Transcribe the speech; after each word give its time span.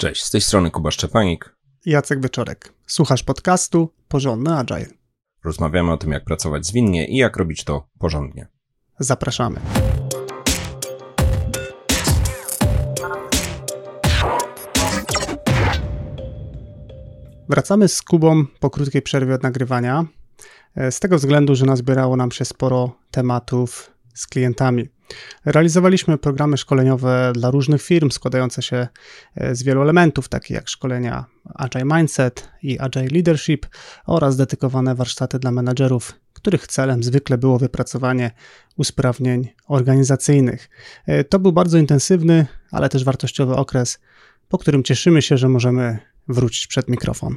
Cześć, 0.00 0.24
z 0.24 0.30
tej 0.30 0.40
strony 0.40 0.70
Kuba 0.70 0.90
Szczepanik. 0.90 1.56
Jacek 1.86 2.22
Wieczorek. 2.22 2.72
Słuchasz 2.86 3.22
podcastu 3.22 3.92
Porządny 4.08 4.54
Agile. 4.54 4.86
Rozmawiamy 5.44 5.92
o 5.92 5.96
tym, 5.96 6.12
jak 6.12 6.24
pracować 6.24 6.66
zwinnie 6.66 7.08
i 7.08 7.16
jak 7.16 7.36
robić 7.36 7.64
to 7.64 7.88
porządnie. 7.98 8.46
Zapraszamy. 8.98 9.60
Wracamy 17.48 17.88
z 17.88 18.02
Kubą 18.02 18.46
po 18.60 18.70
krótkiej 18.70 19.02
przerwie 19.02 19.34
od 19.34 19.42
nagrywania. 19.42 20.04
E, 20.74 20.92
z 20.92 21.00
tego 21.00 21.16
względu, 21.16 21.54
że 21.54 21.66
nazbierało 21.66 22.16
nam 22.16 22.30
się 22.30 22.44
sporo 22.44 22.96
tematów 23.10 23.90
z 24.14 24.26
klientami. 24.26 24.88
Realizowaliśmy 25.44 26.18
programy 26.18 26.56
szkoleniowe 26.56 27.32
dla 27.34 27.50
różnych 27.50 27.82
firm, 27.82 28.10
składające 28.10 28.62
się 28.62 28.88
e, 29.34 29.54
z 29.54 29.62
wielu 29.62 29.82
elementów, 29.82 30.28
takich 30.28 30.50
jak 30.50 30.68
szkolenia 30.68 31.24
Agile 31.54 31.84
Mindset 31.84 32.48
i 32.62 32.78
Agile 32.78 33.08
Leadership 33.12 33.66
oraz 34.06 34.36
dedykowane 34.36 34.94
warsztaty 34.94 35.38
dla 35.38 35.50
menedżerów, 35.50 36.14
których 36.32 36.66
celem 36.66 37.02
zwykle 37.02 37.38
było 37.38 37.58
wypracowanie 37.58 38.30
usprawnień 38.76 39.48
organizacyjnych. 39.66 40.68
E, 41.06 41.24
to 41.24 41.38
był 41.38 41.52
bardzo 41.52 41.78
intensywny, 41.78 42.46
ale 42.70 42.88
też 42.88 43.04
wartościowy 43.04 43.56
okres, 43.56 43.98
po 44.48 44.58
którym 44.58 44.82
cieszymy 44.82 45.22
się, 45.22 45.36
że 45.36 45.48
możemy 45.48 45.98
wrócić 46.28 46.66
przed 46.66 46.88
mikrofon. 46.88 47.36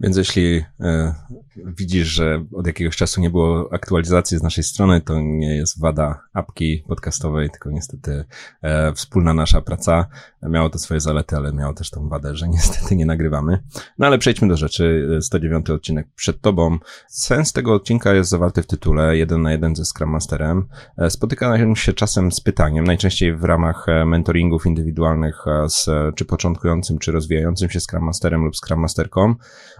Więc 0.00 0.16
jeśli 0.16 0.64
e, 0.80 1.14
widzisz, 1.56 2.08
że 2.08 2.44
od 2.52 2.66
jakiegoś 2.66 2.96
czasu 2.96 3.20
nie 3.20 3.30
było 3.30 3.68
aktualizacji 3.72 4.38
z 4.38 4.42
naszej 4.42 4.64
strony, 4.64 5.00
to 5.00 5.20
nie 5.20 5.56
jest 5.56 5.80
wada 5.80 6.20
apki 6.32 6.84
podcastowej, 6.88 7.50
tylko 7.50 7.70
niestety 7.70 8.24
e, 8.62 8.92
wspólna 8.92 9.34
nasza 9.34 9.60
praca. 9.60 10.06
Miało 10.42 10.70
to 10.70 10.78
swoje 10.78 11.00
zalety, 11.00 11.36
ale 11.36 11.52
miało 11.52 11.74
też 11.74 11.90
tą 11.90 12.08
wadę, 12.08 12.36
że 12.36 12.48
niestety 12.48 12.96
nie 12.96 13.06
nagrywamy. 13.06 13.62
No 13.98 14.06
ale 14.06 14.18
przejdźmy 14.18 14.48
do 14.48 14.56
rzeczy. 14.56 15.18
109 15.20 15.70
odcinek 15.70 16.06
przed 16.16 16.40
tobą. 16.40 16.78
Sens 17.08 17.52
tego 17.52 17.74
odcinka 17.74 18.14
jest 18.14 18.30
zawarty 18.30 18.62
w 18.62 18.66
tytule 18.66 19.16
jeden 19.16 19.42
na 19.42 19.52
jeden 19.52 19.76
ze 19.76 19.84
Scrum 19.84 20.10
Masterem. 20.10 20.68
E, 20.98 21.10
spotykam 21.10 21.76
się 21.76 21.92
czasem 21.92 22.32
z 22.32 22.40
pytaniem, 22.40 22.84
najczęściej 22.84 23.36
w 23.36 23.44
ramach 23.44 23.86
mentoringów 24.06 24.66
indywidualnych 24.66 25.44
z 25.68 25.86
czy 26.16 26.24
początkującym, 26.24 26.98
czy 26.98 27.12
rozwijającym 27.12 27.70
się 27.70 27.80
Scrum 27.80 28.04
Masterem 28.04 28.44
lub 28.44 28.56
Scrum 28.56 28.80
Masterką, 28.80 29.34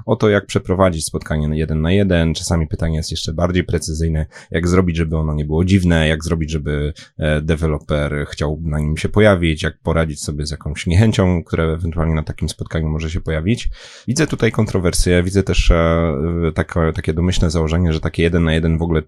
o 0.06 0.16
to, 0.16 0.28
jak 0.28 0.46
przeprowadzić 0.46 1.04
spotkanie 1.04 1.58
jeden 1.58 1.80
na 1.80 1.92
jeden. 1.92 2.34
Czasami 2.34 2.66
pytanie 2.66 2.96
jest 2.96 3.10
jeszcze 3.10 3.32
bardziej 3.32 3.64
precyzyjne, 3.64 4.26
jak 4.50 4.68
zrobić, 4.68 4.96
żeby 4.96 5.16
ono 5.16 5.34
nie 5.34 5.44
było 5.44 5.64
dziwne, 5.64 6.08
jak 6.08 6.24
zrobić, 6.24 6.50
żeby 6.50 6.92
e, 7.18 7.42
deweloper 7.42 8.26
chciał 8.28 8.60
na 8.62 8.78
nim 8.78 8.96
się 8.96 9.08
pojawić, 9.08 9.62
jak 9.62 9.78
poradzić 9.78 10.22
sobie 10.22 10.46
z 10.46 10.50
jakąś 10.50 10.86
niechęcią, 10.86 11.44
która 11.44 11.64
ewentualnie 11.64 12.14
na 12.14 12.22
takim 12.22 12.48
spotkaniu 12.48 12.88
może 12.88 13.10
się 13.10 13.20
pojawić. 13.20 13.68
Widzę 14.08 14.26
tutaj 14.26 14.52
kontrowersję, 14.52 15.22
widzę 15.22 15.42
też 15.42 15.70
e, 15.70 16.12
takie, 16.54 16.92
takie 16.94 17.14
domyślne 17.14 17.50
założenie, 17.50 17.92
że 17.92 18.00
takie 18.00 18.22
jeden 18.22 18.44
na 18.44 18.54
jeden 18.54 18.78
w 18.78 18.82
ogóle 18.82 19.02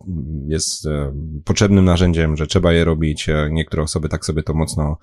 jest 0.46 0.86
e, 0.86 1.12
potrzebnym 1.44 1.84
narzędziem, 1.84 2.36
że 2.36 2.46
trzeba 2.46 2.72
je 2.72 2.84
robić. 2.84 3.26
Niektóre 3.50 3.82
osoby 3.82 4.08
tak 4.08 4.24
sobie 4.24 4.42
to 4.42 4.54
mocno 4.54 4.98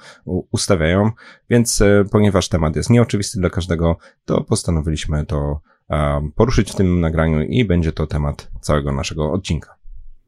ustawiają, 0.52 1.12
więc 1.50 1.84
ponieważ 2.12 2.50
temat 2.50 2.76
jest 2.76 2.90
nieoczywisty 2.90 3.40
dla 3.40 3.50
każdego, 3.50 3.98
to 4.26 4.44
postanowiliśmy 4.44 5.26
to 5.26 5.60
poruszyć 6.36 6.72
w 6.72 6.76
tym 6.76 7.00
nagraniu 7.00 7.42
i 7.42 7.66
będzie 7.66 7.92
to 7.92 8.08
temat 8.08 8.52
całego 8.62 8.92
naszego 8.92 9.32
odcinka. 9.32 9.76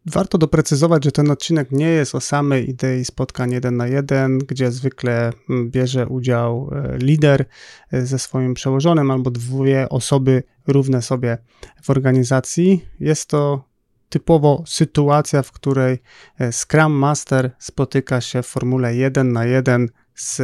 Warto 0.06 0.38
doprecyzować, 0.38 1.04
że 1.04 1.12
ten 1.12 1.32
odcinek 1.32 1.72
nie 1.72 1.88
jest 1.90 2.16
o 2.16 2.22
samej 2.22 2.70
idei 2.70 3.06
spotkań 3.06 3.52
jeden 3.52 3.78
na 3.78 3.88
jeden, 3.88 4.38
gdzie 4.38 4.72
zwykle 4.72 5.34
mm, 5.50 5.72
bierze 5.72 6.08
udział 6.08 6.70
e, 6.72 6.98
lider 6.98 7.46
e, 7.92 8.06
ze 8.06 8.20
swoim 8.20 8.54
przełożonym 8.54 9.12
albo 9.12 9.32
dwie 9.32 9.90
osoby 9.90 10.44
równe 10.68 11.02
sobie 11.02 11.38
w 11.84 11.90
organizacji. 11.90 12.86
Jest 13.00 13.30
to 13.30 13.64
typowo 14.10 14.64
sytuacja, 14.68 15.42
w 15.42 15.52
której 15.52 16.02
e, 16.40 16.52
Scrum 16.52 16.94
Master 16.94 17.52
spotyka 17.59 18.22
się 18.22 18.44
w 18.44 18.48
formule 18.48 18.96
jeden 18.96 19.31
na 19.31 19.46
jeden 19.46 19.90
z 20.16 20.42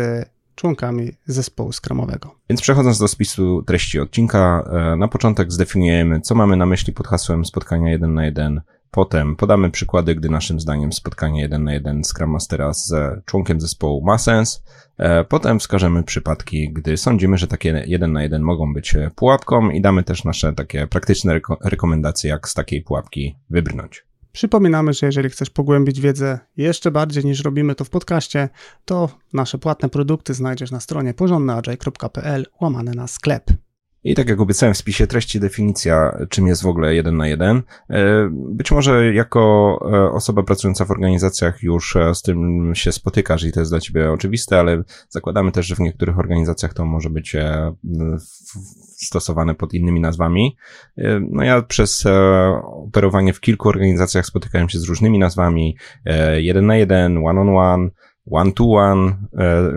członkami 0.62 1.12
zespołu 1.26 1.72
skramowego. 1.72 2.36
Więc 2.50 2.62
przechodząc 2.62 3.00
do 3.00 3.08
spisu 3.08 3.64
treści 3.64 4.00
odcinka, 4.00 4.70
e, 4.72 4.96
na 4.96 5.08
początek 5.08 5.52
zdefiniujemy, 5.52 6.22
co 6.22 6.36
mamy 6.36 6.58
na 6.58 6.66
myśli 6.66 6.94
pod 6.94 7.08
hasłem 7.08 7.46
spotkania 7.46 7.92
1 7.92 8.14
na 8.14 8.26
1. 8.26 8.62
Potem 8.92 9.36
podamy 9.36 9.72
przykłady, 9.72 10.16
gdy 10.16 10.30
naszym 10.30 10.60
zdaniem 10.60 10.94
spotkanie 10.94 11.42
1 11.42 11.64
na 11.64 11.74
1 11.74 12.04
Scrum 12.04 12.30
Mastera 12.30 12.74
z 12.74 12.94
członkiem 13.26 13.62
zespołu 13.62 14.06
ma 14.06 14.18
sens. 14.18 14.64
E, 14.98 15.24
potem 15.24 15.60
wskażemy 15.60 16.04
przypadki, 16.04 16.74
gdy 16.74 16.98
sądzimy, 16.98 17.38
że 17.38 17.48
takie 17.48 17.84
1 17.88 18.14
na 18.14 18.24
1 18.24 18.42
mogą 18.42 18.74
być 18.74 18.96
pułapką 19.16 19.70
i 19.70 19.82
damy 19.82 20.04
też 20.04 20.24
nasze 20.24 20.54
takie 20.54 20.88
praktyczne 20.88 21.34
reko 21.34 21.58
rekomendacje, 21.64 22.30
jak 22.30 22.50
z 22.50 22.54
takiej 22.54 22.82
pułapki 22.82 23.36
wybrnąć. 23.50 24.11
Przypominamy, 24.32 24.94
że 24.94 25.06
jeżeli 25.06 25.30
chcesz 25.30 25.50
pogłębić 25.50 26.02
wiedzę 26.02 26.40
jeszcze 26.58 26.92
bardziej 26.92 27.26
niż 27.26 27.44
robimy 27.44 27.76
to 27.76 27.86
w 27.86 27.90
podcaście, 27.90 28.50
to 28.86 29.10
nasze 29.34 29.58
płatne 29.58 29.90
produkty 29.90 30.34
znajdziesz 30.34 30.72
na 30.72 30.80
stronie 30.80 31.14
porządnyagile.pl 31.14 32.46
łamane 32.62 32.92
na 32.92 33.08
sklep. 33.08 33.52
I 34.04 34.16
tak 34.16 34.30
jak 34.30 34.40
obiecałem 34.40 34.74
w 34.74 34.78
spisie 34.78 35.08
treści, 35.08 35.40
definicja, 35.40 36.18
czym 36.30 36.48
jest 36.48 36.64
w 36.64 36.68
ogóle 36.68 36.96
jeden 36.96 37.18
na 37.18 37.28
jeden. 37.28 37.62
E, 37.90 38.30
być 38.32 38.72
może 38.72 39.14
jako 39.14 39.40
e, 39.94 40.12
osoba 40.12 40.44
pracująca 40.44 40.86
w 40.86 40.92
organizacjach 40.92 41.64
już 41.64 41.96
e, 41.96 42.16
z 42.16 42.22
tym 42.22 42.72
się 42.76 42.92
spotykasz 42.92 43.44
i 43.44 43.52
to 43.52 43.60
jest 43.60 43.72
dla 43.72 43.80
ciebie 43.80 44.12
oczywiste, 44.12 44.60
ale 44.60 44.84
zakładamy 45.10 45.52
też, 45.52 45.66
że 45.66 45.76
w 45.76 45.80
niektórych 45.80 46.20
organizacjach 46.20 46.74
to 46.74 46.86
może 46.86 47.10
być 47.10 47.36
stosowane 48.96 49.56
pod 49.56 49.74
innymi 49.74 50.02
nazwami. 50.02 50.58
No 51.32 51.44
ja 51.44 51.62
przez 51.62 52.06
operowanie 52.64 53.34
w 53.34 53.40
kilku 53.40 53.70
organizacjach 53.70 54.26
spotykałem 54.26 54.70
się 54.70 54.80
z 54.80 54.84
różnymi 54.84 55.20
nazwami. 55.20 55.78
Jeden 56.38 56.66
na 56.66 56.78
jeden, 56.78 57.28
one 57.28 57.42
on 57.42 57.50
one, 57.50 57.90
one-to-one, 58.26 59.12
e, 59.12 59.16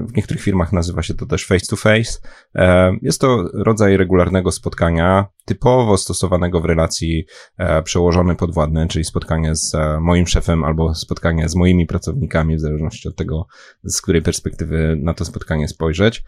w 0.09 0.17
niektórych 0.17 0.43
firmach 0.43 0.73
nazywa 0.73 1.03
się 1.03 1.15
to 1.15 1.27
też 1.27 1.47
face-to-face. 1.47 2.21
E, 2.55 2.93
jest 3.03 3.21
to 3.21 3.45
rodzaj 3.55 3.97
regularnego 3.97 4.53
spotkania, 4.53 5.27
typowo 5.45 5.97
stosowanego 5.97 6.61
w 6.61 6.65
relacji 6.65 7.27
e, 7.59 7.83
przełożony 7.83 8.37
podwładny, 8.37 8.89
czyli 8.89 9.05
spotkanie 9.05 9.57
z 9.57 9.73
moim 10.01 10.27
szefem 10.27 10.65
albo 10.65 10.95
spotkanie 10.95 11.49
z 11.49 11.55
moimi 11.55 11.87
pracownikami, 11.87 12.57
w 12.57 12.61
zależności 12.61 13.09
od 13.09 13.17
tego, 13.17 13.47
z 13.85 14.03
której 14.03 14.23
perspektywy 14.23 14.97
na 15.03 15.15
to 15.15 15.25
spotkanie 15.25 15.69
spojrzeć. 15.69 16.25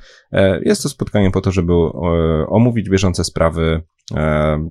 Jest 0.62 0.82
to 0.82 0.88
spotkanie 0.88 1.30
po 1.30 1.40
to, 1.40 1.52
żeby 1.52 1.72
omówić 2.48 2.90
bieżące 2.90 3.24
sprawy, 3.24 3.82
E, 3.95 3.95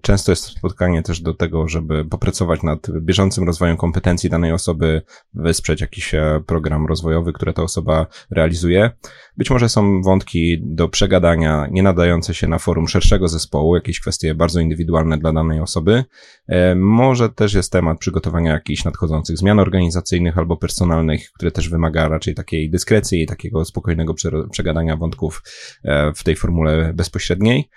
często 0.01 0.31
jest 0.31 0.45
spotkanie 0.45 1.03
też 1.03 1.21
do 1.21 1.33
tego, 1.33 1.67
żeby 1.67 2.05
popracować 2.05 2.63
nad 2.63 2.87
bieżącym 3.01 3.43
rozwojem 3.43 3.77
kompetencji 3.77 4.29
danej 4.29 4.51
osoby, 4.51 5.01
wesprzeć 5.33 5.81
jakiś 5.81 6.13
e, 6.13 6.41
program 6.45 6.85
rozwojowy, 6.85 7.33
który 7.33 7.53
ta 7.53 7.63
osoba 7.63 8.07
realizuje. 8.31 8.91
Być 9.37 9.49
może 9.49 9.69
są 9.69 10.01
wątki 10.01 10.61
do 10.61 10.89
przegadania, 10.89 11.67
nie 11.71 11.83
nadające 11.83 12.33
się 12.33 12.47
na 12.47 12.59
forum 12.59 12.87
szerszego 12.87 13.27
zespołu, 13.27 13.75
jakieś 13.75 13.99
kwestie 13.99 14.35
bardzo 14.35 14.59
indywidualne 14.59 15.17
dla 15.17 15.33
danej 15.33 15.59
osoby. 15.59 16.03
E, 16.47 16.75
może 16.75 17.29
też 17.29 17.53
jest 17.53 17.71
temat 17.71 17.99
przygotowania 17.99 18.51
jakichś 18.51 18.85
nadchodzących 18.85 19.37
zmian 19.37 19.59
organizacyjnych 19.59 20.37
albo 20.37 20.57
personalnych, 20.57 21.31
które 21.31 21.51
też 21.51 21.69
wymaga 21.69 22.07
raczej 22.07 22.35
takiej 22.35 22.69
dyskrecji 22.69 23.21
i 23.21 23.25
takiego 23.25 23.65
spokojnego 23.65 24.13
przegadania 24.51 24.97
wątków 24.97 25.43
w 26.15 26.23
tej 26.23 26.35
formule 26.35 26.93
bezpośredniej. 26.93 27.69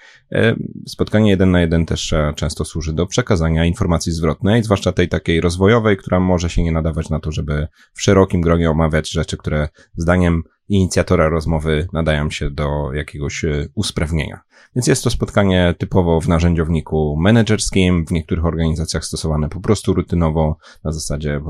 Spotkanie 0.87 1.31
jeden 1.31 1.48
jeden 1.49 1.53
na 1.53 1.61
jeden 1.61 1.87
też 1.87 2.13
e, 2.13 2.33
często 2.37 2.65
służy 2.65 2.93
do 2.93 3.07
przekazania 3.07 3.65
informacji 3.65 4.13
zwrotnej, 4.13 4.63
zwłaszcza 4.63 4.93
tej 4.93 5.09
takiej 5.09 5.41
rozwojowej, 5.41 5.97
która 5.97 6.21
może 6.21 6.51
się 6.51 6.63
nie 6.63 6.73
nadawać 6.73 7.11
na 7.11 7.21
to, 7.21 7.33
żeby 7.33 7.69
w 7.93 8.03
szerokim 8.03 8.41
gronie 8.41 8.71
omawiać 8.71 9.11
rzeczy, 9.11 9.37
które 9.37 9.69
zdaniem 9.97 10.43
inicjatora 10.69 11.29
rozmowy 11.29 11.89
nadają 11.93 12.31
się 12.31 12.51
do 12.51 12.93
jakiegoś 12.93 13.45
e, 13.45 13.69
usprawnienia. 13.75 14.41
Więc 14.77 14.87
jest 14.87 15.05
to 15.05 15.11
spotkanie 15.11 15.75
typowo 15.79 16.21
w 16.21 16.29
narzędziowniku 16.29 17.17
menedżerskim, 17.21 18.07
w 18.07 18.11
niektórych 18.11 18.45
organizacjach 18.45 19.05
stosowane 19.05 19.49
po 19.49 19.61
prostu 19.61 19.95
rutynowo, 19.95 20.57
na 20.85 20.93
zasadzie 20.93 21.41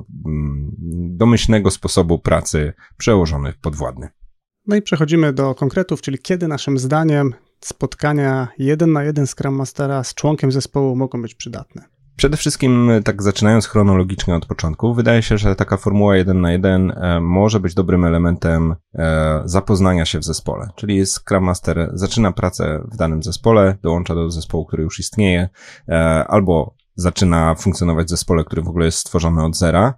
domyślnego 1.11 1.71
sposobu 1.71 2.19
pracy 2.19 2.73
przełożony 2.99 3.53
w 3.53 3.59
podwładny. 3.59 4.09
No 4.67 4.77
i 4.77 4.83
przechodzimy 4.83 5.33
do 5.33 5.55
konkretów, 5.55 6.01
czyli 6.01 6.19
kiedy 6.19 6.49
naszym 6.49 6.79
zdaniem 6.79 7.35
spotkania 7.61 8.49
jeden 8.59 8.93
na 8.93 9.05
jeden 9.05 9.27
Scrum 9.27 9.55
Mastera 9.55 10.05
z 10.05 10.15
członkiem 10.15 10.53
zespołu 10.53 10.97
mogą 10.97 11.23
być 11.23 11.35
przydatne? 11.35 11.99
Przede 12.19 12.37
wszystkim, 12.37 12.91
tak 13.05 13.23
zaczynając 13.23 13.67
chronologicznie 13.67 14.37
od 14.37 14.47
początku, 14.47 14.95
wydaje 14.95 15.23
się, 15.23 15.39
że 15.39 15.57
taka 15.57 15.77
formuła 15.77 16.17
jeden 16.17 16.41
na 16.41 16.53
jeden 16.53 16.91
e, 16.91 17.21
może 17.21 17.61
być 17.61 17.75
dobrym 17.75 18.05
elementem 18.05 18.75
e, 18.95 19.43
zapoznania 19.45 20.05
się 20.05 20.19
w 20.19 20.25
zespole. 20.25 20.69
Czyli 20.75 21.07
Scrum 21.07 21.45
Master 21.45 21.91
zaczyna 21.93 22.33
pracę 22.33 22.85
w 22.93 22.97
danym 22.97 23.23
zespole, 23.23 23.77
dołącza 23.83 24.15
do 24.15 24.31
zespołu, 24.31 24.65
który 24.67 24.83
już 24.83 24.99
istnieje, 24.99 25.49
e, 25.89 26.25
albo 26.29 26.75
zaczyna 26.95 27.55
funkcjonować 27.55 28.07
w 28.07 28.11
zespole, 28.11 28.45
który 28.45 28.63
w 28.63 28.69
ogóle 28.69 28.85
jest 28.85 28.99
stworzony 28.99 29.45
od 29.45 29.57
zera. 29.57 29.95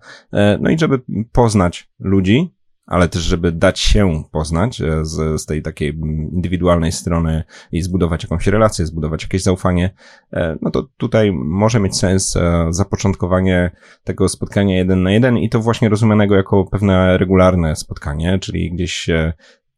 No 0.61 0.71
i 0.71 0.79
żeby 0.79 1.01
poznać 1.33 1.91
ludzi, 1.99 2.55
ale 2.91 3.09
też, 3.09 3.23
żeby 3.23 3.53
dać 3.53 3.81
się 3.81 4.23
poznać 4.33 4.81
e, 4.81 5.05
z, 5.05 5.41
z 5.41 5.47
tej 5.47 5.63
takiej 5.63 5.95
indywidualnej 6.33 6.93
strony 6.93 7.45
i 7.73 7.83
zbudować 7.83 8.23
jakąś 8.23 8.47
relację, 8.47 8.87
zbudować 8.87 9.23
jakieś 9.23 9.43
zaufanie, 9.43 9.95
e, 10.33 10.57
no 10.63 10.71
to 10.71 10.89
tutaj 10.97 11.33
może 11.33 11.81
mieć 11.81 11.97
sens 11.97 12.37
e, 12.37 12.67
zapoczątkowanie 12.71 13.71
tego 14.05 14.29
spotkania 14.29 14.77
jeden 14.77 15.03
na 15.03 15.13
jeden 15.13 15.39
i 15.39 15.49
to 15.49 15.61
właśnie 15.61 15.89
rozumianego 15.89 16.37
jako 16.37 16.65
pewne 16.65 17.19
regularne 17.19 17.77
spotkanie, 17.77 18.39
czyli 18.39 18.73
gdzieś 18.73 19.07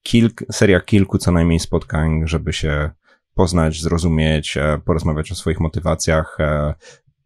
kilk, 0.03 0.44
seria 0.53 0.81
kilku 0.81 1.19
co 1.19 1.32
najmniej 1.32 1.61
spotkań, 1.61 2.23
żeby 2.25 2.53
się 2.53 2.91
poznać, 3.35 3.82
zrozumieć, 3.82 4.59
porozmawiać 4.85 5.32
o 5.32 5.35
swoich 5.35 5.61
motywacjach, 5.61 6.38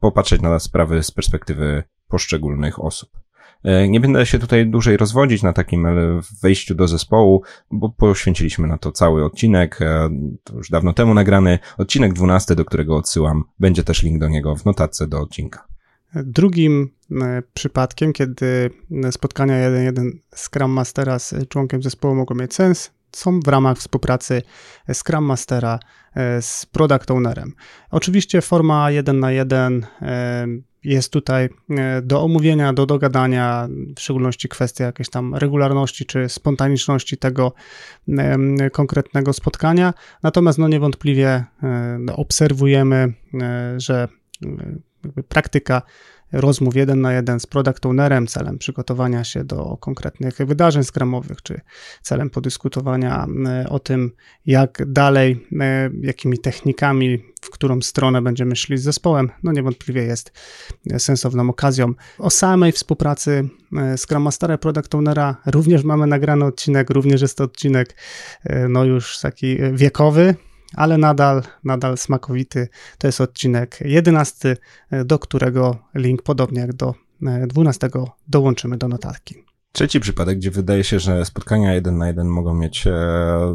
popatrzeć 0.00 0.42
na 0.42 0.58
sprawy 0.58 1.02
z 1.02 1.10
perspektywy 1.10 1.82
poszczególnych 2.08 2.84
osób. 2.84 3.25
E, 3.64 3.88
nie 3.88 4.00
będę 4.00 4.26
się 4.26 4.38
tutaj 4.38 4.66
dłużej 4.66 4.96
rozwodzić 4.96 5.42
na 5.42 5.52
takim 5.52 5.86
wejściu 6.42 6.74
do 6.74 6.88
zespołu, 6.88 7.42
bo 7.70 7.88
poświęciliśmy 7.88 8.68
na 8.68 8.78
to 8.78 8.92
cały 8.92 9.24
odcinek, 9.24 9.82
e, 9.82 10.10
to 10.44 10.56
już 10.56 10.70
dawno 10.70 10.92
temu 10.92 11.14
nagrany, 11.14 11.58
odcinek 11.78 12.12
12, 12.12 12.54
do 12.54 12.64
którego 12.64 12.96
odsyłam, 12.96 13.44
będzie 13.58 13.84
też 13.84 14.02
link 14.02 14.20
do 14.20 14.28
niego 14.28 14.56
w 14.56 14.64
notatce 14.64 15.06
do 15.06 15.20
odcinka. 15.20 15.66
Drugim 16.14 16.88
e, 17.10 17.42
przypadkiem, 17.54 18.12
kiedy 18.12 18.70
spotkania 19.10 19.70
1-1 19.70 20.10
Scrum 20.34 20.70
Mastera 20.70 21.18
z 21.18 21.34
członkiem 21.48 21.82
zespołu 21.82 22.14
mogą 22.14 22.34
mieć 22.34 22.54
sens, 22.54 22.90
są 23.12 23.40
w 23.40 23.48
ramach 23.48 23.78
współpracy 23.78 24.42
Scrum 24.92 25.24
Mastera 25.24 25.78
z 26.40 26.66
Product 26.66 27.10
Ownerem. 27.10 27.52
Oczywiście 27.90 28.40
forma 28.40 28.90
1 28.90 29.20
na 29.20 29.32
1 29.32 29.86
jest 30.86 31.12
tutaj 31.12 31.48
e, 31.70 32.02
do 32.02 32.22
omówienia, 32.22 32.72
do 32.72 32.86
dogadania, 32.86 33.68
w 33.96 34.00
szczególności 34.00 34.48
kwestia 34.48 34.84
jakiejś 34.84 35.10
tam 35.10 35.34
regularności 35.34 36.06
czy 36.06 36.28
spontaniczności 36.28 37.16
tego 37.16 37.52
konkretnego 38.72 39.32
spotkania. 39.32 39.94
Natomiast 40.22 40.58
no 40.58 40.68
niewątpliwie 40.68 41.28
e, 41.62 41.96
no, 42.00 42.16
obserwujemy, 42.16 43.12
e, 43.34 43.74
że 43.80 44.08
praktyka 45.28 45.82
rozmów 46.32 46.76
jeden 46.76 47.00
na 47.00 47.12
jeden 47.12 47.40
z 47.40 47.46
product 47.46 47.86
ownerem 47.86 48.26
celem 48.26 48.58
przygotowania 48.58 49.24
się 49.24 49.44
do 49.44 49.76
konkretnych 49.80 50.36
wydarzeń 50.36 50.84
skramowych, 50.84 51.42
czy 51.42 51.60
celem 52.02 52.30
podyskutowania 52.30 53.26
o 53.68 53.78
tym, 53.78 54.12
jak 54.46 54.82
dalej, 54.86 55.46
jakimi 56.02 56.38
technikami, 56.38 57.24
którą 57.56 57.82
stronę 57.82 58.22
będziemy 58.22 58.56
szli 58.56 58.78
z 58.78 58.82
zespołem, 58.82 59.30
no 59.42 59.52
niewątpliwie 59.52 60.02
jest 60.02 60.32
sensowną 60.98 61.50
okazją. 61.50 61.92
O 62.18 62.30
samej 62.30 62.72
współpracy 62.72 63.48
e, 63.76 63.98
Scrum 63.98 64.22
Mastera 64.22 64.58
Product 64.58 64.94
Ownera 64.94 65.36
również 65.46 65.84
mamy 65.84 66.06
nagrany 66.06 66.44
odcinek, 66.44 66.90
również 66.90 67.22
jest 67.22 67.38
to 67.38 67.44
odcinek 67.44 67.96
no 68.68 68.84
już 68.84 69.18
taki 69.20 69.56
wiekowy, 69.72 70.34
ale 70.74 70.98
nadal, 70.98 71.42
nadal 71.64 71.98
smakowity. 71.98 72.68
To 72.98 73.08
jest 73.08 73.20
odcinek 73.20 73.78
11, 73.84 74.56
do 75.04 75.18
którego 75.18 75.78
link, 75.94 76.22
podobnie 76.22 76.60
jak 76.60 76.72
do 76.72 76.94
12, 77.46 77.88
dołączymy 78.28 78.76
do 78.76 78.88
notatki. 78.88 79.44
Trzeci 79.76 80.00
przypadek, 80.00 80.38
gdzie 80.38 80.50
wydaje 80.50 80.84
się, 80.84 81.00
że 81.00 81.24
spotkania 81.24 81.74
jeden 81.74 81.98
na 81.98 82.06
jeden 82.06 82.28
mogą 82.28 82.54
mieć 82.54 82.86
e, 82.86 82.92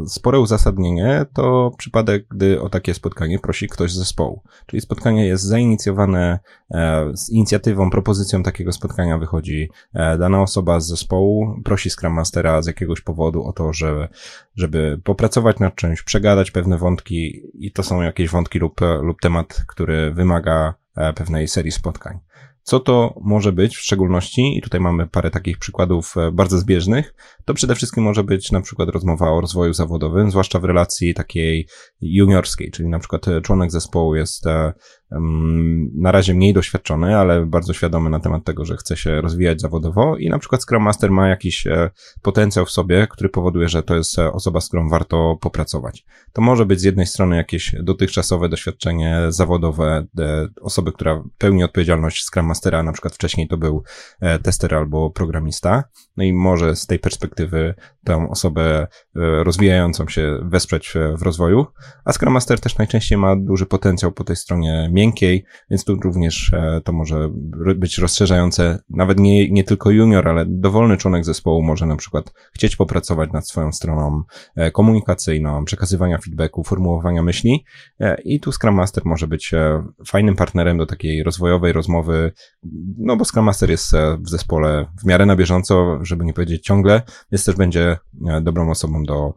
spore 0.08 0.40
uzasadnienie, 0.40 1.26
to 1.34 1.70
przypadek, 1.78 2.26
gdy 2.30 2.60
o 2.60 2.68
takie 2.68 2.94
spotkanie 2.94 3.38
prosi 3.38 3.68
ktoś 3.68 3.92
z 3.92 3.96
zespołu. 3.96 4.42
Czyli 4.66 4.80
spotkanie 4.80 5.26
jest 5.26 5.44
zainicjowane 5.44 6.38
e, 6.70 7.10
z 7.14 7.30
inicjatywą, 7.30 7.90
propozycją 7.90 8.42
takiego 8.42 8.72
spotkania 8.72 9.18
wychodzi 9.18 9.70
e, 9.94 10.18
dana 10.18 10.42
osoba 10.42 10.80
z 10.80 10.86
zespołu, 10.86 11.60
prosi 11.64 11.90
Scrum 11.90 12.12
Mastera 12.12 12.62
z 12.62 12.66
jakiegoś 12.66 13.00
powodu 13.00 13.44
o 13.44 13.52
to, 13.52 13.72
że, 13.72 14.08
żeby 14.56 15.00
popracować 15.04 15.58
nad 15.58 15.74
czymś, 15.74 16.02
przegadać 16.02 16.50
pewne 16.50 16.78
wątki 16.78 17.42
i 17.54 17.72
to 17.72 17.82
są 17.82 18.02
jakieś 18.02 18.30
wątki 18.30 18.58
lub, 18.58 18.80
lub 19.02 19.20
temat, 19.20 19.64
który 19.68 20.14
wymaga 20.14 20.74
pewnej 21.14 21.48
serii 21.48 21.72
spotkań. 21.72 22.18
Co 22.62 22.80
to 22.80 23.14
może 23.20 23.52
być 23.52 23.76
w 23.76 23.80
szczególności, 23.80 24.58
i 24.58 24.62
tutaj 24.62 24.80
mamy 24.80 25.06
parę 25.06 25.30
takich 25.30 25.58
przykładów 25.58 26.16
e, 26.16 26.32
bardzo 26.32 26.58
zbieżnych, 26.58 27.14
to 27.44 27.54
przede 27.54 27.74
wszystkim 27.74 28.04
może 28.04 28.24
być 28.24 28.52
na 28.52 28.60
przykład 28.60 28.88
rozmowa 28.88 29.30
o 29.30 29.40
rozwoju 29.40 29.72
zawodowym, 29.72 30.30
zwłaszcza 30.30 30.58
w 30.58 30.64
relacji 30.64 31.14
takiej 31.14 31.68
juniorskiej, 32.00 32.70
czyli 32.70 32.88
na 32.88 32.98
przykład 32.98 33.28
e, 33.28 33.40
członek 33.40 33.70
zespołu 33.70 34.14
jest 34.14 34.46
e, 34.46 34.72
na 35.94 36.12
razie 36.12 36.34
mniej 36.34 36.54
doświadczony, 36.54 37.16
ale 37.16 37.46
bardzo 37.46 37.72
świadomy 37.72 38.10
na 38.10 38.20
temat 38.20 38.44
tego, 38.44 38.64
że 38.64 38.76
chce 38.76 38.96
się 38.96 39.20
rozwijać 39.20 39.60
zawodowo 39.60 40.16
i 40.16 40.28
na 40.28 40.38
przykład 40.38 40.62
Scrum 40.62 40.82
Master 40.82 41.10
ma 41.10 41.28
jakiś 41.28 41.66
e, 41.66 41.90
potencjał 42.22 42.66
w 42.66 42.70
sobie, 42.70 43.06
który 43.10 43.28
powoduje, 43.28 43.68
że 43.68 43.82
to 43.82 43.96
jest 43.96 44.18
e, 44.18 44.32
osoba, 44.32 44.60
z 44.60 44.68
którą 44.68 44.88
warto 44.88 45.38
popracować. 45.40 46.04
To 46.32 46.42
może 46.42 46.66
być 46.66 46.80
z 46.80 46.82
jednej 46.82 47.06
strony 47.06 47.36
jakieś 47.36 47.74
dotychczasowe 47.82 48.48
doświadczenie 48.48 49.18
zawodowe 49.28 50.06
e, 50.18 50.48
osoby, 50.60 50.92
która 50.92 51.22
pełni 51.38 51.64
odpowiedzialność 51.64 52.24
Scrum 52.24 52.46
Mastera, 52.46 52.82
na 52.82 52.92
przykład 52.92 53.14
wcześniej 53.14 53.48
to 53.48 53.56
był 53.56 53.82
tester 54.42 54.74
albo 54.74 55.10
programista, 55.10 55.84
no 56.16 56.24
i 56.24 56.32
może 56.32 56.76
z 56.76 56.86
tej 56.86 56.98
perspektywy 56.98 57.74
tę 58.04 58.28
osobę 58.30 58.86
rozwijającą 59.42 60.08
się 60.08 60.38
wesprzeć 60.42 60.94
w 61.18 61.22
rozwoju, 61.22 61.66
a 62.04 62.12
Scrum 62.12 62.32
Master 62.32 62.60
też 62.60 62.78
najczęściej 62.78 63.18
ma 63.18 63.36
duży 63.36 63.66
potencjał 63.66 64.12
po 64.12 64.24
tej 64.24 64.36
stronie 64.36 64.90
miękkiej, 65.02 65.44
więc 65.70 65.84
tu 65.84 65.94
również 65.94 66.52
e, 66.52 66.80
to 66.84 66.92
może 66.92 67.30
być 67.76 67.98
rozszerzające. 67.98 68.78
Nawet 68.90 69.20
nie, 69.20 69.50
nie 69.50 69.64
tylko 69.64 69.90
junior, 69.90 70.28
ale 70.28 70.44
dowolny 70.48 70.96
członek 70.96 71.24
zespołu 71.24 71.62
może 71.62 71.86
na 71.86 71.96
przykład 71.96 72.32
chcieć 72.54 72.76
popracować 72.76 73.32
nad 73.32 73.48
swoją 73.48 73.72
stroną 73.72 74.22
e, 74.56 74.70
komunikacyjną, 74.70 75.64
przekazywania 75.64 76.18
feedbacku, 76.18 76.64
formułowania 76.64 77.22
myśli 77.22 77.64
e, 78.00 78.20
i 78.24 78.40
tu 78.40 78.52
Scrum 78.52 78.74
Master 78.74 79.04
może 79.04 79.26
być 79.26 79.54
fajnym 80.06 80.36
partnerem 80.36 80.78
do 80.78 80.86
takiej 80.86 81.22
rozwojowej 81.22 81.72
rozmowy, 81.72 82.32
no 82.98 83.16
bo 83.16 83.24
Scrum 83.24 83.44
Master 83.44 83.70
jest 83.70 83.92
w 84.18 84.28
zespole 84.28 84.86
w 85.02 85.06
miarę 85.06 85.26
na 85.26 85.36
bieżąco, 85.36 85.98
żeby 86.02 86.24
nie 86.24 86.32
powiedzieć 86.32 86.64
ciągle, 86.64 87.02
więc 87.32 87.44
też 87.44 87.56
będzie 87.56 87.96
dobrą 88.42 88.70
osobą 88.70 89.02
do 89.02 89.34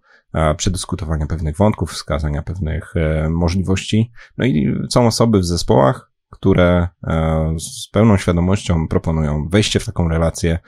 przedyskutowania 0.58 1.26
pewnych 1.26 1.58
wątków, 1.58 1.92
wskazania 1.92 2.42
pewnych 2.42 2.94
e, 2.96 3.30
możliwości. 3.30 4.12
No 4.38 4.46
i 4.46 4.76
są 4.90 5.08
osoby 5.08 5.40
w 5.40 5.46
zespołach, 5.46 6.12
które 6.30 6.88
e, 7.08 7.56
z 7.60 7.90
pełną 7.92 8.18
świadomością 8.18 8.88
proponują 8.88 9.48
wejście 9.50 9.80
w 9.80 9.86
taką 9.86 10.08
relację, 10.10 10.60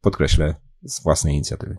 podkreślę, 0.00 0.54
z 0.82 1.02
własnej 1.02 1.34
inicjatywy. 1.34 1.76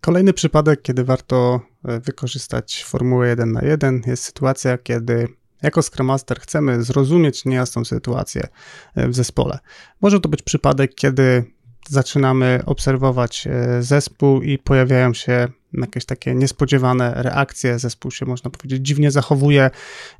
Kolejny 0.00 0.32
przypadek, 0.32 0.82
kiedy 0.82 1.04
warto 1.04 1.60
e, 1.84 2.00
wykorzystać 2.00 2.84
formułę 2.84 3.28
1 3.28 3.52
na 3.52 3.62
1 3.62 4.02
jest 4.06 4.24
sytuacja, 4.24 4.78
kiedy 4.78 5.28
jako 5.62 5.82
Scrum 5.82 6.06
Master 6.06 6.40
chcemy 6.40 6.82
zrozumieć 6.82 7.44
niejasną 7.44 7.84
sytuację 7.84 8.48
w 8.96 9.14
zespole. 9.14 9.58
Może 10.00 10.20
to 10.20 10.28
być 10.28 10.42
przypadek, 10.42 10.94
kiedy 10.94 11.53
zaczynamy 11.88 12.60
obserwować 12.66 13.48
zespół 13.80 14.42
i 14.42 14.58
pojawiają 14.58 15.14
się 15.14 15.48
jakieś 15.80 16.04
takie 16.04 16.34
niespodziewane 16.34 17.12
reakcje, 17.16 17.78
zespół 17.78 18.10
się, 18.10 18.26
można 18.26 18.50
powiedzieć, 18.50 18.86
dziwnie 18.86 19.10
zachowuje. 19.10 19.70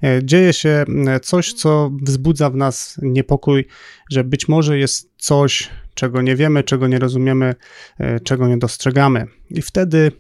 E, 0.03 0.21
dzieje 0.25 0.53
się 0.53 0.85
coś, 1.23 1.53
co 1.53 1.91
wzbudza 2.03 2.51
w 2.51 2.57
nas 2.57 2.99
niepokój, 3.03 3.67
że 4.11 4.25
być 4.25 4.49
może 4.49 4.79
jest 4.79 5.11
coś, 5.17 5.71
czego 5.95 6.23
nie 6.23 6.37
wiemy, 6.37 6.63
czego 6.63 6.89
nie 6.89 6.99
rozumiemy, 6.99 7.55
e, 7.99 8.21
czego 8.21 8.49
nie 8.49 8.59
dostrzegamy. 8.59 9.27
I 9.51 9.63
wtedy 9.63 10.13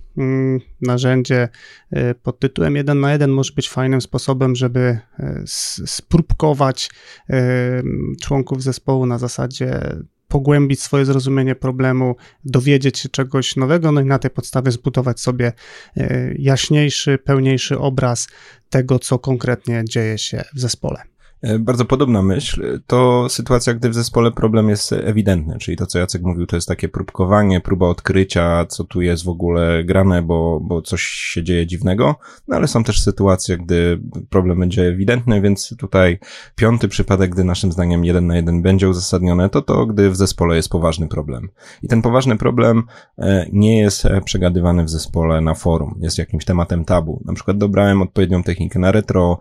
narzędzie 0.80 1.48
e, 1.90 2.14
pod 2.14 2.38
tytułem 2.38 2.76
1 2.76 3.00
na 3.00 3.12
1 3.12 3.30
może 3.30 3.52
być 3.52 3.68
fajnym 3.68 4.00
sposobem, 4.00 4.56
żeby 4.56 4.98
spróbkować 5.86 6.90
członków 8.22 8.62
zespołu 8.62 9.06
na 9.06 9.18
zasadzie 9.18 9.80
pogłębić 10.34 10.82
swoje 10.82 11.04
zrozumienie 11.04 11.54
problemu, 11.54 12.16
dowiedzieć 12.44 12.98
się 12.98 13.08
czegoś 13.08 13.56
nowego, 13.56 13.92
no 13.92 14.00
i 14.00 14.04
na 14.04 14.18
tej 14.18 14.30
podstawie 14.30 14.70
zbudować 14.70 15.20
sobie 15.20 15.52
e, 15.96 16.34
jaśniejszy, 16.38 17.18
pełniejszy 17.18 17.78
obraz 17.78 18.28
tego, 18.70 18.98
co 18.98 19.18
konkretnie 19.18 19.82
dzieje 19.88 20.18
się 20.18 20.44
w 20.54 20.60
zespole. 20.60 21.13
E, 21.44 21.58
bardzo 21.58 21.84
podobna 21.84 22.22
myśl. 22.22 22.80
To 22.86 23.28
sytuacja, 23.28 23.74
gdy 23.74 23.88
w 23.88 23.94
zespole 23.94 24.32
problem 24.32 24.68
jest 24.68 24.92
ewidentny, 24.92 25.58
czyli 25.58 25.76
to, 25.76 25.86
co 25.86 25.98
Jacek 25.98 26.22
mówił, 26.22 26.46
to 26.46 26.56
jest 26.56 26.68
takie 26.68 26.88
próbkowanie, 26.88 27.60
próba 27.60 27.88
odkrycia, 27.88 28.66
co 28.68 28.84
tu 28.84 29.02
jest 29.02 29.24
w 29.24 29.28
ogóle 29.28 29.84
grane, 29.84 30.22
bo, 30.22 30.60
bo 30.60 30.82
coś 30.82 31.02
się 31.02 31.42
dzieje 31.42 31.66
dziwnego, 31.66 32.16
no 32.48 32.56
ale 32.56 32.68
są 32.68 32.84
też 32.84 33.02
sytuacje, 33.02 33.58
gdy 33.58 34.00
problem 34.30 34.60
będzie 34.60 34.82
ewidentny, 34.82 35.40
więc 35.40 35.74
tutaj 35.78 36.18
piąty 36.56 36.88
przypadek, 36.88 37.30
gdy 37.30 37.44
naszym 37.44 37.72
zdaniem 37.72 38.04
jeden 38.04 38.26
na 38.26 38.36
jeden 38.36 38.62
będzie 38.62 38.88
uzasadnione, 38.88 39.48
to 39.48 39.62
to, 39.62 39.86
gdy 39.86 40.10
w 40.10 40.16
zespole 40.16 40.56
jest 40.56 40.68
poważny 40.68 41.08
problem. 41.08 41.48
I 41.82 41.88
ten 41.88 42.02
poważny 42.02 42.36
problem 42.36 42.82
e, 43.18 43.46
nie 43.52 43.78
jest 43.78 44.08
przegadywany 44.24 44.84
w 44.84 44.90
zespole 44.90 45.40
na 45.40 45.54
forum, 45.54 45.98
jest 46.00 46.18
jakimś 46.18 46.44
tematem 46.44 46.84
tabu. 46.84 47.22
Na 47.24 47.34
przykład 47.34 47.58
dobrałem 47.58 48.02
odpowiednią 48.02 48.42
technikę 48.42 48.78
na 48.78 48.92
retro, 48.92 49.38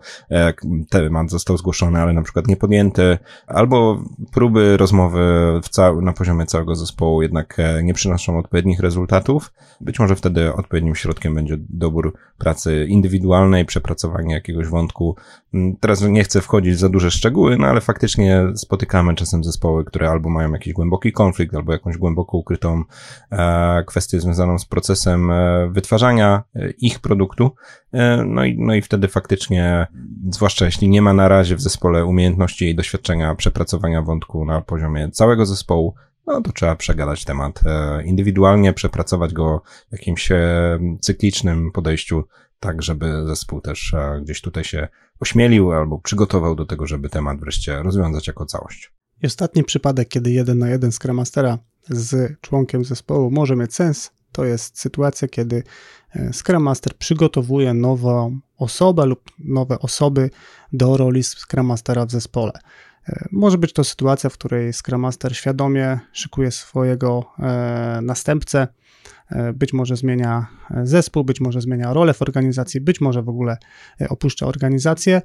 temat 0.90 1.30
został 1.30 1.56
zgłoszony 1.56 1.93
ale 2.00 2.12
na 2.12 2.22
przykład 2.22 2.46
nie 2.46 2.56
podjęte, 2.56 3.18
albo 3.46 4.02
próby 4.32 4.76
rozmowy 4.76 5.20
cał- 5.70 6.02
na 6.02 6.12
poziomie 6.12 6.46
całego 6.46 6.74
zespołu 6.74 7.22
jednak 7.22 7.58
e, 7.58 7.82
nie 7.82 7.94
przynoszą 7.94 8.38
odpowiednich 8.38 8.80
rezultatów. 8.80 9.52
Być 9.80 9.98
może 9.98 10.16
wtedy 10.16 10.54
odpowiednim 10.54 10.94
środkiem 10.94 11.34
będzie 11.34 11.56
dobór 11.58 12.14
pracy 12.38 12.86
indywidualnej, 12.88 13.64
przepracowanie 13.64 14.34
jakiegoś 14.34 14.66
wątku. 14.66 15.16
Mm, 15.54 15.76
teraz 15.76 16.02
nie 16.02 16.24
chcę 16.24 16.40
wchodzić 16.40 16.74
w 16.74 16.78
za 16.78 16.88
duże 16.88 17.10
szczegóły, 17.10 17.56
no 17.58 17.66
ale 17.66 17.80
faktycznie 17.80 18.42
spotykamy 18.54 19.14
czasem 19.14 19.44
zespoły, 19.44 19.84
które 19.84 20.10
albo 20.10 20.30
mają 20.30 20.52
jakiś 20.52 20.72
głęboki 20.72 21.12
konflikt, 21.12 21.54
albo 21.54 21.72
jakąś 21.72 21.96
głęboko 21.96 22.36
ukrytą 22.38 22.82
e, 23.30 23.84
kwestię 23.86 24.20
związaną 24.20 24.58
z 24.58 24.64
procesem 24.64 25.30
e, 25.30 25.68
wytwarzania 25.70 26.42
e, 26.54 26.70
ich 26.70 27.00
produktu. 27.00 27.50
E, 27.92 28.24
no 28.26 28.44
i, 28.44 28.58
no 28.58 28.74
i 28.74 28.82
wtedy 28.82 29.08
faktycznie, 29.08 29.86
zwłaszcza 30.30 30.64
jeśli 30.64 30.88
nie 30.88 31.02
ma 31.02 31.12
na 31.12 31.28
razie 31.28 31.56
w 31.56 31.60
zespole 31.60 32.04
umiejętności 32.04 32.70
i 32.70 32.74
doświadczenia 32.74 33.34
przepracowania 33.34 34.02
wątku 34.02 34.44
na 34.44 34.60
poziomie 34.60 35.10
całego 35.10 35.46
zespołu, 35.46 35.94
no 36.26 36.40
to 36.40 36.52
trzeba 36.52 36.76
przegadać 36.76 37.24
temat 37.24 37.60
e, 37.66 38.02
indywidualnie, 38.04 38.72
przepracować 38.72 39.32
go 39.32 39.62
w 39.88 39.92
jakimś 39.92 40.32
e, 40.32 40.78
cyklicznym 41.00 41.72
podejściu, 41.72 42.24
tak 42.64 42.82
żeby 42.82 43.26
zespół 43.26 43.60
też 43.60 43.94
gdzieś 44.22 44.40
tutaj 44.40 44.64
się 44.64 44.88
ośmielił 45.20 45.72
albo 45.72 45.98
przygotował 45.98 46.54
do 46.54 46.66
tego, 46.66 46.86
żeby 46.86 47.08
temat 47.08 47.40
wreszcie 47.40 47.82
rozwiązać 47.82 48.26
jako 48.26 48.46
całość. 48.46 48.92
I 49.22 49.26
ostatni 49.26 49.64
przypadek, 49.64 50.08
kiedy 50.08 50.30
jeden 50.30 50.58
na 50.58 50.68
jeden 50.68 50.92
Scrum 50.92 51.16
Mastera 51.16 51.58
z 51.88 52.40
członkiem 52.40 52.84
zespołu 52.84 53.30
może 53.30 53.56
mieć 53.56 53.74
sens, 53.74 54.10
to 54.32 54.44
jest 54.44 54.80
sytuacja, 54.80 55.28
kiedy 55.28 55.62
e, 56.10 56.32
Scrum 56.32 56.62
Master 56.62 56.94
przygotowuje 56.98 57.74
nową 57.74 58.40
osobę 58.56 59.06
lub 59.06 59.30
nowe 59.38 59.78
osoby 59.78 60.30
do 60.72 60.96
roli 60.96 61.22
Scrum 61.22 61.66
Mastera 61.66 62.06
w 62.06 62.10
zespole. 62.10 62.52
E, 63.08 63.28
może 63.32 63.58
być 63.58 63.72
to 63.72 63.84
sytuacja, 63.84 64.30
w 64.30 64.32
której 64.32 64.72
Scrum 64.72 65.00
Master 65.00 65.36
świadomie 65.36 66.00
szykuje 66.12 66.50
swojego 66.50 67.24
e, 67.38 68.00
następcę, 68.02 68.68
być 69.54 69.72
może 69.72 69.96
zmienia 69.96 70.46
zespół, 70.82 71.24
być 71.24 71.40
może 71.40 71.60
zmienia 71.60 71.92
rolę 71.92 72.14
w 72.14 72.22
organizacji, 72.22 72.80
być 72.80 73.00
może 73.00 73.22
w 73.22 73.28
ogóle 73.28 73.56
opuszcza 74.08 74.46
organizację, 74.46 75.22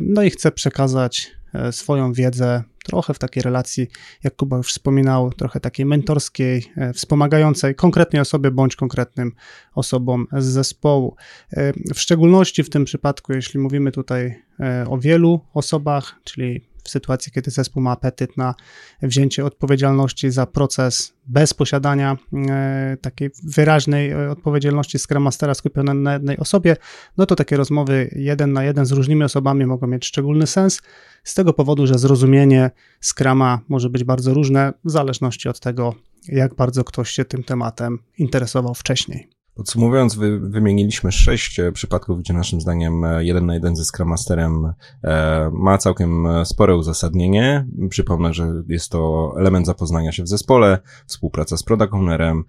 no 0.00 0.22
i 0.22 0.30
chce 0.30 0.52
przekazać 0.52 1.38
E, 1.54 1.72
swoją 1.72 2.12
wiedzę 2.12 2.62
trochę 2.84 3.14
w 3.14 3.18
takiej 3.18 3.42
relacji, 3.42 3.86
jak 4.24 4.36
Kuba 4.36 4.56
już 4.56 4.68
wspominał, 4.68 5.32
trochę 5.32 5.60
takiej 5.60 5.86
mentorskiej, 5.86 6.72
e, 6.76 6.92
wspomagającej 6.92 7.74
konkretnej 7.74 8.22
osobie 8.22 8.50
bądź 8.50 8.76
konkretnym 8.76 9.32
osobom 9.74 10.26
z 10.38 10.44
zespołu. 10.44 11.16
E, 11.52 11.72
w 11.94 12.00
szczególności 12.00 12.64
w 12.64 12.70
tym 12.70 12.84
przypadku, 12.84 13.32
jeśli 13.32 13.60
mówimy 13.60 13.92
tutaj 13.92 14.42
o 14.88 14.98
wielu 14.98 15.40
osobach, 15.54 16.20
czyli 16.24 16.67
w 16.88 16.90
sytuacji, 16.90 17.32
kiedy 17.32 17.50
zespół 17.50 17.82
ma 17.82 17.90
apetyt 17.90 18.36
na 18.36 18.54
wzięcie 19.02 19.44
odpowiedzialności 19.44 20.30
za 20.30 20.46
proces 20.46 21.12
bez 21.26 21.54
posiadania 21.54 22.16
e, 22.50 22.96
takiej 23.00 23.30
wyraźnej 23.44 24.10
e, 24.10 24.30
odpowiedzialności 24.30 24.98
Scrum 24.98 25.22
Mastera 25.22 25.54
skupionej 25.54 25.94
na 25.94 26.12
jednej 26.12 26.38
osobie, 26.38 26.76
no 27.16 27.26
to 27.26 27.36
takie 27.36 27.56
rozmowy 27.56 28.10
jeden 28.16 28.52
na 28.52 28.64
jeden 28.64 28.86
z 28.86 28.92
różnymi 28.92 29.24
osobami 29.24 29.66
mogą 29.66 29.86
mieć 29.86 30.06
szczególny 30.06 30.46
sens, 30.46 30.80
z 31.24 31.34
tego 31.34 31.52
powodu, 31.52 31.86
że 31.86 31.98
zrozumienie 31.98 32.70
Scrama 33.00 33.60
może 33.68 33.90
być 33.90 34.04
bardzo 34.04 34.34
różne 34.34 34.72
w 34.84 34.90
zależności 34.90 35.48
od 35.48 35.60
tego, 35.60 35.94
jak 36.28 36.54
bardzo 36.54 36.84
ktoś 36.84 37.10
się 37.10 37.24
tym 37.24 37.44
tematem 37.44 37.98
interesował 38.18 38.74
wcześniej. 38.74 39.37
Podsumowując, 39.58 40.14
wy, 40.14 40.40
wymieniliśmy 40.40 41.12
sześć 41.12 41.60
e, 41.60 41.72
przypadków, 41.72 42.18
gdzie 42.18 42.34
naszym 42.34 42.60
zdaniem 42.60 43.04
e, 43.04 43.24
jeden 43.24 43.46
na 43.46 43.54
jeden 43.54 43.76
ze 43.76 43.84
Scrum 43.84 44.08
Masterem 44.08 44.72
e, 45.04 45.50
ma 45.52 45.78
całkiem 45.78 46.26
e, 46.26 46.44
spore 46.44 46.76
uzasadnienie. 46.76 47.66
Przypomnę, 47.90 48.34
że 48.34 48.62
jest 48.68 48.90
to 48.90 49.32
element 49.38 49.66
zapoznania 49.66 50.12
się 50.12 50.22
w 50.22 50.28
zespole, 50.28 50.78
współpraca 51.06 51.56
z 51.56 51.62
product 51.62 51.92
ownerem, 51.92 52.44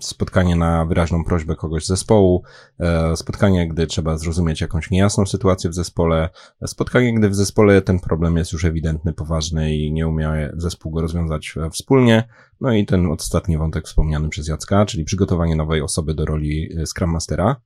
spotkanie 0.00 0.56
na 0.56 0.84
wyraźną 0.84 1.24
prośbę 1.24 1.56
kogoś 1.56 1.84
z 1.84 1.88
zespołu, 1.88 2.42
e, 2.80 3.16
spotkanie, 3.16 3.68
gdy 3.68 3.86
trzeba 3.86 4.18
zrozumieć 4.18 4.60
jakąś 4.60 4.90
niejasną 4.90 5.26
sytuację 5.26 5.70
w 5.70 5.74
zespole, 5.74 6.28
spotkanie, 6.66 7.14
gdy 7.14 7.28
w 7.28 7.34
zespole 7.34 7.82
ten 7.82 8.00
problem 8.00 8.36
jest 8.36 8.52
już 8.52 8.64
ewidentny, 8.64 9.12
poważny 9.12 9.76
i 9.76 9.92
nie 9.92 10.08
umie 10.08 10.50
zespół 10.56 10.92
go 10.92 11.00
rozwiązać 11.00 11.54
wspólnie, 11.72 12.28
no 12.60 12.72
i 12.72 12.86
ten 12.86 13.06
ostatni 13.06 13.58
wątek 13.58 13.86
wspomniany 13.86 14.28
przez 14.28 14.48
Jacka, 14.48 14.86
czyli 14.86 15.04
przygotowanie 15.04 15.56
nowej 15.56 15.82
osoby 15.82 16.14
do 16.14 16.24
roli 16.24 16.68
e, 16.76 16.86
Scrum 16.86 17.10
Mastera. 17.10 17.56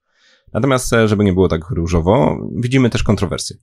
Natomiast, 0.52 0.92
e, 0.92 1.08
żeby 1.08 1.24
nie 1.24 1.32
było 1.32 1.48
tak 1.48 1.70
różowo, 1.70 2.38
widzimy 2.56 2.90
też 2.90 3.02
kontrowersje. 3.02 3.56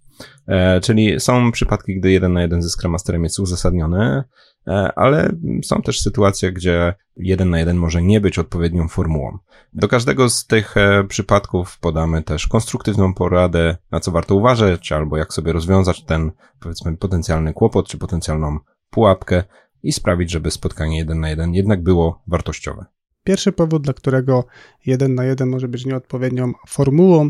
E, 0.48 0.81
czyli 0.81 1.19
są 1.19 1.51
przypadki, 1.51 2.00
gdy 2.00 2.12
jeden 2.12 2.33
na 2.33 2.41
jeden 2.41 2.62
ze 2.62 2.69
Scrum 2.69 2.91
Masterem 2.91 3.24
jest 3.24 3.39
uzasadniony, 3.39 4.24
e, 4.67 4.91
ale 4.95 5.31
są 5.63 5.81
też 5.81 6.01
sytuacje, 6.01 6.51
gdzie 6.51 6.93
jeden 7.17 7.50
na 7.50 7.59
jeden 7.59 7.77
może 7.77 8.01
nie 8.01 8.21
być 8.21 8.39
odpowiednią 8.39 8.88
formułą. 8.88 9.38
Do 9.74 9.88
każdego 9.88 10.29
z 10.29 10.45
tych 10.45 10.77
e, 10.77 11.03
przypadków 11.03 11.79
podamy 11.79 12.24
też 12.24 12.48
konstruktywną 12.48 13.13
poradę, 13.13 13.77
na 13.91 14.00
co 14.00 14.12
warto 14.12 14.36
uważać, 14.36 14.91
albo 14.91 15.17
jak 15.17 15.33
sobie 15.33 15.53
rozwiązać 15.53 16.03
ten, 16.03 16.31
powiedzmy, 16.59 16.98
potencjalny 16.98 17.53
kłopot, 17.53 17.88
czy 17.88 17.98
potencjalną 17.98 18.59
pułapkę, 18.89 19.43
i 19.83 19.91
sprawić, 19.91 20.31
żeby 20.31 20.51
spotkanie 20.51 20.98
jeden 20.98 21.19
na 21.19 21.29
jeden 21.29 21.53
jednak 21.53 21.83
było 21.83 22.21
wartościowe. 22.27 22.86
Pierwszy 23.24 23.51
powód, 23.51 23.83
dla 23.83 23.93
którego 23.93 24.45
jeden 24.86 25.15
na 25.15 25.24
jeden 25.24 25.50
może 25.50 25.67
być 25.67 25.86
nieodpowiednią 25.86 26.51
formułą, 26.67 27.29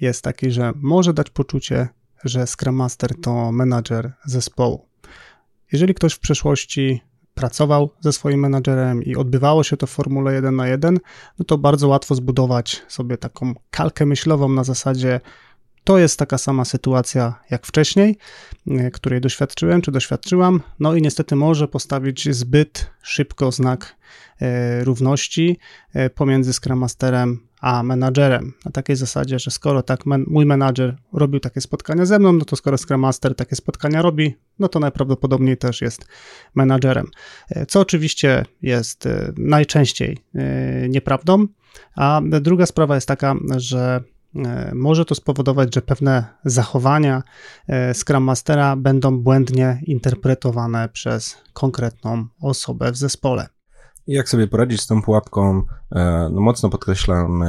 jest 0.00 0.24
taki, 0.24 0.50
że 0.50 0.72
może 0.76 1.14
dać 1.14 1.30
poczucie, 1.30 1.88
że 2.24 2.46
Scrum 2.46 2.74
Master 2.74 3.20
to 3.20 3.52
menadżer 3.52 4.12
zespołu. 4.24 4.88
Jeżeli 5.72 5.94
ktoś 5.94 6.12
w 6.12 6.18
przeszłości 6.18 7.00
pracował 7.34 7.90
ze 8.00 8.12
swoim 8.12 8.40
menadżerem 8.40 9.02
i 9.02 9.16
odbywało 9.16 9.64
się 9.64 9.76
to 9.76 9.86
w 9.86 9.90
formule 9.90 10.34
1 10.34 10.56
na 10.56 10.68
1, 10.68 10.98
no 11.38 11.44
to 11.44 11.58
bardzo 11.58 11.88
łatwo 11.88 12.14
zbudować 12.14 12.82
sobie 12.88 13.16
taką 13.16 13.54
kalkę 13.70 14.06
myślową 14.06 14.48
na 14.48 14.64
zasadzie 14.64 15.20
to 15.90 15.98
jest 15.98 16.18
taka 16.18 16.38
sama 16.38 16.64
sytuacja 16.64 17.34
jak 17.50 17.66
wcześniej, 17.66 18.18
e, 18.68 18.90
której 18.90 19.20
doświadczyłem 19.20 19.82
czy 19.82 19.92
doświadczyłam, 19.92 20.60
no 20.80 20.94
i 20.94 21.02
niestety 21.02 21.36
może 21.36 21.68
postawić 21.68 22.34
zbyt 22.34 22.90
szybko 23.02 23.52
znak 23.52 23.96
e, 24.40 24.84
równości 24.84 25.58
e, 25.94 26.10
pomiędzy 26.10 26.52
Scrum 26.52 26.78
Masterem 26.78 27.38
a 27.60 27.82
menadżerem. 27.82 28.52
Na 28.64 28.70
takiej 28.70 28.96
zasadzie, 28.96 29.38
że 29.38 29.50
skoro 29.50 29.82
tak 29.82 30.06
men, 30.06 30.24
mój 30.26 30.46
menadżer 30.46 30.96
robił 31.12 31.40
takie 31.40 31.60
spotkania 31.60 32.06
ze 32.06 32.18
mną, 32.18 32.32
no 32.32 32.44
to 32.44 32.56
skoro 32.56 32.78
Scrum 32.78 33.00
Master 33.00 33.34
takie 33.34 33.56
spotkania 33.56 34.02
robi, 34.02 34.36
no 34.58 34.68
to 34.68 34.78
najprawdopodobniej 34.80 35.56
też 35.56 35.80
jest 35.80 36.04
menadżerem. 36.54 37.06
Co 37.68 37.80
oczywiście 37.80 38.44
jest 38.62 39.08
najczęściej 39.36 40.18
nieprawdą. 40.88 41.46
A 41.96 42.20
druga 42.40 42.66
sprawa 42.66 42.94
jest 42.94 43.08
taka, 43.08 43.34
że 43.56 44.02
może 44.74 45.04
to 45.04 45.14
spowodować, 45.14 45.74
że 45.74 45.82
pewne 45.82 46.24
zachowania 46.44 47.22
e, 47.68 47.94
Scrum 47.94 48.24
Mastera 48.24 48.76
będą 48.76 49.18
błędnie 49.18 49.80
interpretowane 49.86 50.88
przez 50.88 51.36
konkretną 51.52 52.26
osobę 52.40 52.92
w 52.92 52.96
zespole. 52.96 53.48
Jak 54.10 54.28
sobie 54.28 54.46
poradzić 54.46 54.80
z 54.80 54.86
tą 54.86 55.02
pułapką? 55.02 55.62
E, 55.92 56.30
no 56.32 56.40
mocno 56.40 56.70
podkreślam 56.70 57.44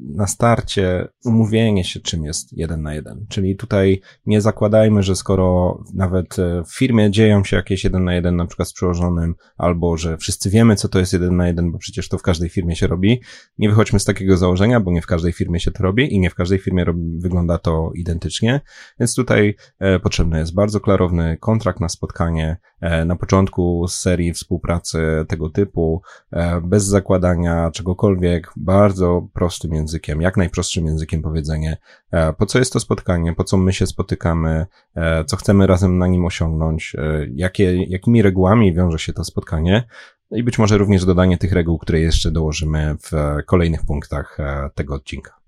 na 0.00 0.26
starcie 0.26 1.08
umówienie 1.24 1.84
się, 1.84 2.00
czym 2.00 2.24
jest 2.24 2.52
jeden 2.52 2.82
na 2.82 2.94
jeden. 2.94 3.26
Czyli 3.28 3.56
tutaj 3.56 4.00
nie 4.26 4.40
zakładajmy, 4.40 5.02
że 5.02 5.16
skoro 5.16 5.78
nawet 5.94 6.36
w 6.66 6.76
firmie 6.78 7.10
dzieją 7.10 7.44
się 7.44 7.56
jakieś 7.56 7.84
jeden 7.84 8.04
na 8.04 8.14
jeden, 8.14 8.36
na 8.36 8.46
przykład 8.46 8.68
z 8.68 8.72
przełożonym, 8.72 9.34
albo 9.56 9.96
że 9.96 10.16
wszyscy 10.16 10.50
wiemy, 10.50 10.76
co 10.76 10.88
to 10.88 10.98
jest 10.98 11.12
jeden 11.12 11.36
na 11.36 11.46
jeden, 11.46 11.72
bo 11.72 11.78
przecież 11.78 12.08
to 12.08 12.18
w 12.18 12.22
każdej 12.22 12.48
firmie 12.48 12.76
się 12.76 12.86
robi. 12.86 13.20
Nie 13.58 13.68
wychodźmy 13.68 14.00
z 14.00 14.04
takiego 14.04 14.36
założenia, 14.36 14.80
bo 14.80 14.92
nie 14.92 15.02
w 15.02 15.06
każdej 15.06 15.32
firmie 15.32 15.60
się 15.60 15.70
to 15.70 15.82
robi 15.82 16.14
i 16.14 16.20
nie 16.20 16.30
w 16.30 16.34
każdej 16.34 16.58
firmie 16.58 16.84
robi, 16.84 17.18
wygląda 17.18 17.58
to 17.58 17.90
identycznie. 17.94 18.60
Więc 19.00 19.14
tutaj 19.14 19.56
e, 19.78 20.00
potrzebny 20.00 20.38
jest 20.38 20.54
bardzo 20.54 20.80
klarowny 20.80 21.36
kontrakt 21.40 21.80
na 21.80 21.88
spotkanie 21.88 22.56
e, 22.56 22.71
na 23.06 23.16
początku 23.16 23.88
serii 23.88 24.32
współpracy 24.32 24.98
tego 25.28 25.50
typu, 25.50 26.02
e, 26.32 26.60
bez 26.60 26.84
zakładania 26.84 27.70
czegokolwiek, 27.70 28.52
bardzo 28.56 29.28
prostym 29.32 29.74
językiem, 29.74 30.22
jak 30.22 30.36
najprostszym 30.36 30.86
językiem 30.86 31.22
powiedzenie, 31.22 31.76
e, 32.10 32.32
po 32.32 32.46
co 32.46 32.58
jest 32.58 32.72
to 32.72 32.80
spotkanie, 32.80 33.34
po 33.34 33.44
co 33.44 33.56
my 33.56 33.72
się 33.72 33.86
spotykamy, 33.86 34.66
e, 34.96 35.24
co 35.24 35.36
chcemy 35.36 35.66
razem 35.66 35.98
na 35.98 36.06
nim 36.06 36.24
osiągnąć, 36.24 36.92
e, 36.98 37.26
jakie, 37.34 37.84
jakimi 37.84 38.22
regułami 38.22 38.74
wiąże 38.74 38.98
się 38.98 39.12
to 39.12 39.24
spotkanie, 39.24 39.84
no 40.30 40.38
i 40.38 40.42
być 40.42 40.58
może 40.58 40.78
również 40.78 41.04
dodanie 41.04 41.38
tych 41.38 41.52
reguł, 41.52 41.78
które 41.78 42.00
jeszcze 42.00 42.30
dołożymy 42.30 42.96
w 43.02 43.12
kolejnych 43.46 43.84
punktach 43.84 44.38
tego 44.74 44.94
odcinka. 44.94 45.41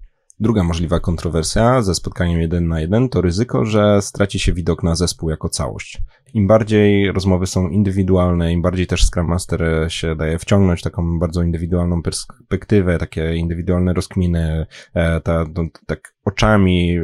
Druga 0.44 0.64
możliwa 0.64 1.00
kontrowersja 1.00 1.82
ze 1.82 1.94
spotkaniem 1.94 2.40
jeden 2.40 2.68
na 2.68 2.80
jeden 2.80 3.08
to 3.08 3.20
ryzyko, 3.20 3.64
że 3.64 4.02
straci 4.02 4.38
się 4.38 4.52
widok 4.52 4.82
na 4.82 4.94
zespół 4.94 5.30
jako 5.30 5.48
całość. 5.48 6.02
Im 6.34 6.46
bardziej 6.46 7.12
rozmowy 7.12 7.46
są 7.46 7.68
indywidualne, 7.68 8.52
im 8.52 8.62
bardziej 8.62 8.86
też 8.86 9.06
Scrum 9.06 9.26
Master 9.26 9.86
się 9.88 10.16
daje 10.16 10.38
wciągnąć 10.38 10.82
taką 10.82 11.18
bardzo 11.18 11.42
indywidualną 11.42 12.02
perspektywę, 12.02 12.98
takie 12.98 13.36
indywidualne 13.36 13.92
rozkminy, 13.92 14.66
e, 14.94 15.20
ta, 15.20 15.44
to, 15.54 15.62
tak 15.86 16.13
oczami 16.24 16.96
e, 16.96 17.02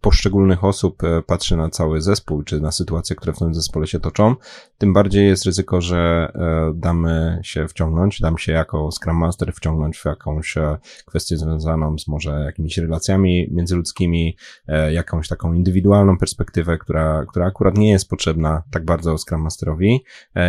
poszczególnych 0.00 0.64
osób 0.64 1.04
e, 1.04 1.22
patrzy 1.22 1.56
na 1.56 1.70
cały 1.70 2.02
zespół, 2.02 2.42
czy 2.42 2.60
na 2.60 2.72
sytuacje, 2.72 3.16
które 3.16 3.32
w 3.32 3.38
tym 3.38 3.54
zespole 3.54 3.86
się 3.86 4.00
toczą, 4.00 4.36
tym 4.78 4.92
bardziej 4.92 5.26
jest 5.26 5.44
ryzyko, 5.44 5.80
że 5.80 6.32
e, 6.34 6.72
damy 6.74 7.40
się 7.42 7.68
wciągnąć, 7.68 8.20
dam 8.20 8.38
się 8.38 8.52
jako 8.52 8.90
Scrum 8.92 9.16
Master 9.16 9.52
wciągnąć 9.52 9.98
w 9.98 10.04
jakąś 10.04 10.54
kwestię 11.06 11.36
związaną 11.36 11.98
z 11.98 12.08
może 12.08 12.30
jakimiś 12.30 12.78
relacjami 12.78 13.48
międzyludzkimi, 13.50 14.36
jakąś 14.90 15.28
taką 15.28 15.52
indywidualną 15.52 16.18
perspektywę, 16.18 16.78
która, 16.78 17.26
która 17.28 17.46
akurat 17.46 17.78
nie 17.78 17.90
jest 17.90 18.08
potrzebna 18.08 18.62
tak 18.70 18.84
bardzo 18.84 19.18
Scrum 19.18 19.42
Masterowi, 19.42 20.04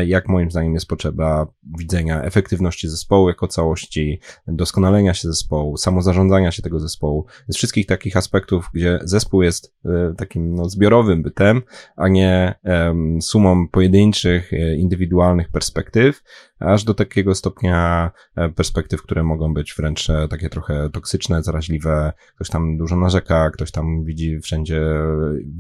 jak 0.06 0.30
moim 0.30 0.52
zdaniem 0.52 0.74
jest 0.74 0.88
potrzeba 0.88 1.48
widzenia 1.80 2.24
efektywności 2.24 2.90
zespołu 2.90 3.28
jako 3.28 3.48
całości, 3.48 4.20
doskonalenia 4.48 5.14
się 5.14 5.28
zespołu, 5.28 5.78
samozarządzania 5.78 6.52
się 6.52 6.62
tego 6.62 6.80
zespołu, 6.80 7.26
z 7.48 7.56
wszystkich 7.56 7.86
takich 7.94 8.18
aspektów, 8.18 8.70
gdzie 8.74 9.00
zespół 9.04 9.42
jest 9.42 9.76
e, 9.86 10.14
takim 10.18 10.56
no, 10.56 10.70
zbiorowym 10.70 11.24
bytem, 11.24 11.62
a 11.96 12.08
nie 12.08 12.56
um, 12.64 13.22
sumą 13.22 13.68
pojedynczych, 13.68 14.54
e, 14.54 14.76
indywidualnych 14.76 15.52
perspektyw, 15.52 16.24
aż 16.60 16.84
do 16.84 16.94
takiego 16.94 17.36
stopnia 17.36 18.12
e, 18.36 18.50
perspektyw, 18.50 19.02
które 19.02 19.24
mogą 19.24 19.54
być 19.54 19.74
wręcz 19.78 20.08
takie 20.30 20.50
trochę 20.50 20.90
toksyczne, 20.90 21.44
zaraźliwe. 21.44 22.14
Ktoś 22.36 22.50
tam 22.50 22.78
dużo 22.78 22.96
narzeka, 22.96 23.50
ktoś 23.50 23.72
tam 23.72 24.04
widzi 24.04 24.40
wszędzie 24.40 24.82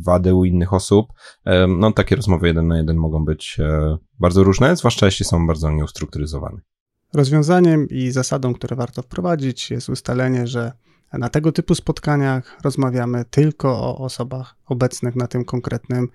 wady 0.05 0.33
u 0.33 0.45
innych 0.45 0.73
osób. 0.73 1.07
No, 1.67 1.91
takie 1.91 2.15
rozmowy 2.15 2.47
jeden 2.47 2.67
na 2.67 2.77
jeden 2.77 2.97
mogą 2.97 3.25
być 3.25 3.57
bardzo 4.19 4.43
różne, 4.43 4.75
zwłaszcza 4.75 5.05
jeśli 5.05 5.25
są 5.25 5.47
bardzo 5.47 5.71
nieustrukturyzowane. 5.71 6.57
Rozwiązaniem 7.13 7.87
i 7.89 8.11
zasadą, 8.11 8.53
które 8.53 8.75
warto 8.75 9.01
wprowadzić, 9.01 9.71
jest 9.71 9.89
ustalenie, 9.89 10.47
że 10.47 10.71
na 11.13 11.29
tego 11.29 11.51
typu 11.51 11.75
spotkaniach 11.75 12.57
rozmawiamy 12.63 13.25
tylko 13.29 13.69
o 13.69 13.97
osobach 13.97 14.55
obecnych 14.65 15.15
na 15.15 15.27
tym 15.27 15.45
konkretnym 15.45 16.07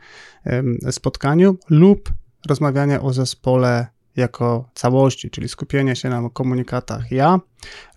spotkaniu 0.90 1.56
lub 1.70 2.12
rozmawianie 2.48 3.00
o 3.00 3.12
zespole 3.12 3.86
jako 4.18 4.70
całości, 4.74 5.30
czyli 5.30 5.48
skupienie 5.48 5.96
się 5.96 6.08
na 6.08 6.30
komunikatach 6.30 7.12
ja 7.12 7.40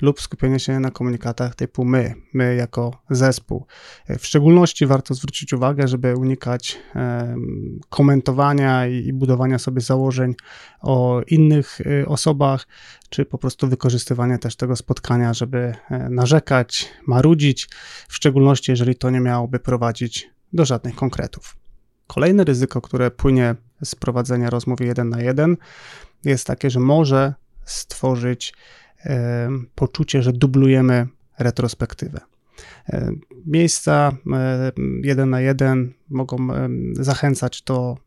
lub 0.02 0.22
skupienie 0.22 0.60
się 0.60 0.80
na 0.80 0.92
komunikatach 0.92 1.56
typu 1.56 1.86
my, 1.86 2.16
my 2.34 2.56
jako 2.56 3.02
zespół. 3.10 3.66
W 4.20 4.26
szczególności 4.26 4.86
warto 4.86 5.14
zwrócić 5.14 5.54
uwagę, 5.54 5.88
żeby 5.88 6.16
unikać 6.16 6.80
komentowania 7.90 8.88
i 8.88 9.14
budowania 9.14 9.60
sobie 9.60 9.82
założeń 9.82 10.36
o 10.82 11.22
innych 11.28 11.82
y, 11.82 12.08
osobach, 12.08 12.68
czy 13.10 13.26
po 13.26 13.38
prostu 13.38 13.68
wykorzystywania 13.68 14.38
też 14.38 14.56
tego 14.56 14.76
spotkania, 14.76 15.34
żeby 15.34 15.76
e, 15.90 16.10
narzekać, 16.10 16.90
marudzić, 17.08 17.70
w 18.10 18.16
szczególności 18.16 18.72
jeżeli 18.72 18.96
to 18.96 19.10
nie 19.10 19.20
miałoby 19.20 19.60
prowadzić 19.60 20.30
do 20.54 20.66
żadnych 20.66 20.96
konkretów. 20.96 21.61
Kolejne 22.14 22.44
ryzyko, 22.44 22.82
które 22.82 23.12
płynie 23.12 23.56
z 23.84 23.96
prowadzenia 23.96 24.50
rozmowy 24.50 24.86
jeden 24.86 25.10
na 25.10 25.22
jeden, 25.22 25.58
jest 26.26 26.48
takie, 26.48 26.70
że 26.70 26.80
może 26.80 27.34
stworzyć 27.66 28.54
e, 29.06 29.50
poczucie, 29.76 30.24
że 30.24 30.34
dublujemy 30.34 31.08
retrospektywę. 31.40 32.20
E, 32.90 33.12
miejsca 33.46 34.12
e, 34.34 34.72
jeden 35.04 35.30
na 35.30 35.42
jeden 35.42 35.94
mogą 36.10 36.48
zachęcać 36.94 37.62
do 37.62 37.98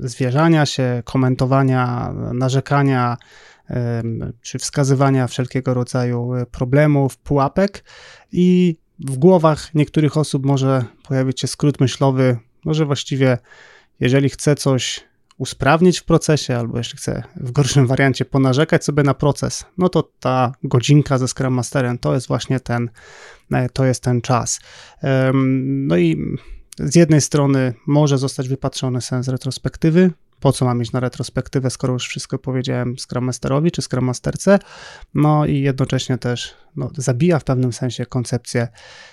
zwierzania 0.00 0.66
się, 0.66 1.02
komentowania, 1.04 2.14
narzekania, 2.34 3.16
czy 4.40 4.58
wskazywania 4.58 5.26
wszelkiego 5.26 5.74
rodzaju 5.74 6.32
problemów, 6.50 7.16
pułapek 7.16 7.84
i 8.32 8.76
w 8.98 9.16
głowach 9.16 9.74
niektórych 9.74 10.16
osób 10.16 10.46
może 10.46 10.84
pojawić 11.08 11.40
się 11.40 11.46
skrót 11.46 11.80
myślowy, 11.80 12.36
no, 12.64 12.74
że 12.74 12.86
właściwie 12.86 13.38
jeżeli 14.00 14.28
chce 14.28 14.54
coś 14.54 15.00
usprawnić 15.38 16.00
w 16.00 16.04
procesie, 16.04 16.56
albo 16.56 16.78
jeśli 16.78 16.98
chce 16.98 17.22
w 17.36 17.52
gorszym 17.52 17.86
wariancie 17.86 18.24
ponarzekać 18.24 18.84
sobie 18.84 19.02
na 19.02 19.14
proces, 19.14 19.64
no 19.78 19.88
to 19.88 20.10
ta 20.20 20.52
godzinka 20.62 21.18
ze 21.18 21.28
Scrum 21.28 21.54
Masterem 21.54 21.98
to 21.98 22.14
jest 22.14 22.28
właśnie 22.28 22.60
ten, 22.60 22.90
e, 23.52 23.68
to 23.68 23.84
jest 23.84 24.02
ten 24.02 24.20
czas. 24.20 24.60
No 25.64 25.96
i 25.96 26.36
z 26.78 26.94
jednej 26.94 27.20
strony 27.20 27.74
może 27.86 28.18
zostać 28.18 28.48
wypatrzony 28.48 29.00
sens 29.00 29.28
retrospektywy, 29.28 30.10
po 30.44 30.52
co 30.52 30.64
mam 30.64 30.78
mieć 30.78 30.92
na 30.92 31.00
retrospektywę, 31.00 31.70
skoro 31.70 31.92
już 31.92 32.08
wszystko 32.08 32.38
powiedziałem 32.38 32.94
Scrum 32.98 33.24
Masterowi 33.24 33.70
czy 33.70 33.82
Scrum 33.82 34.04
Masterce, 34.04 34.58
no 35.14 35.46
i 35.46 35.60
jednocześnie 35.60 36.18
też 36.18 36.54
no, 36.76 36.90
zabija 36.96 37.38
w 37.38 37.44
pewnym 37.44 37.72
sensie 37.72 38.06
koncepcję 38.06 38.68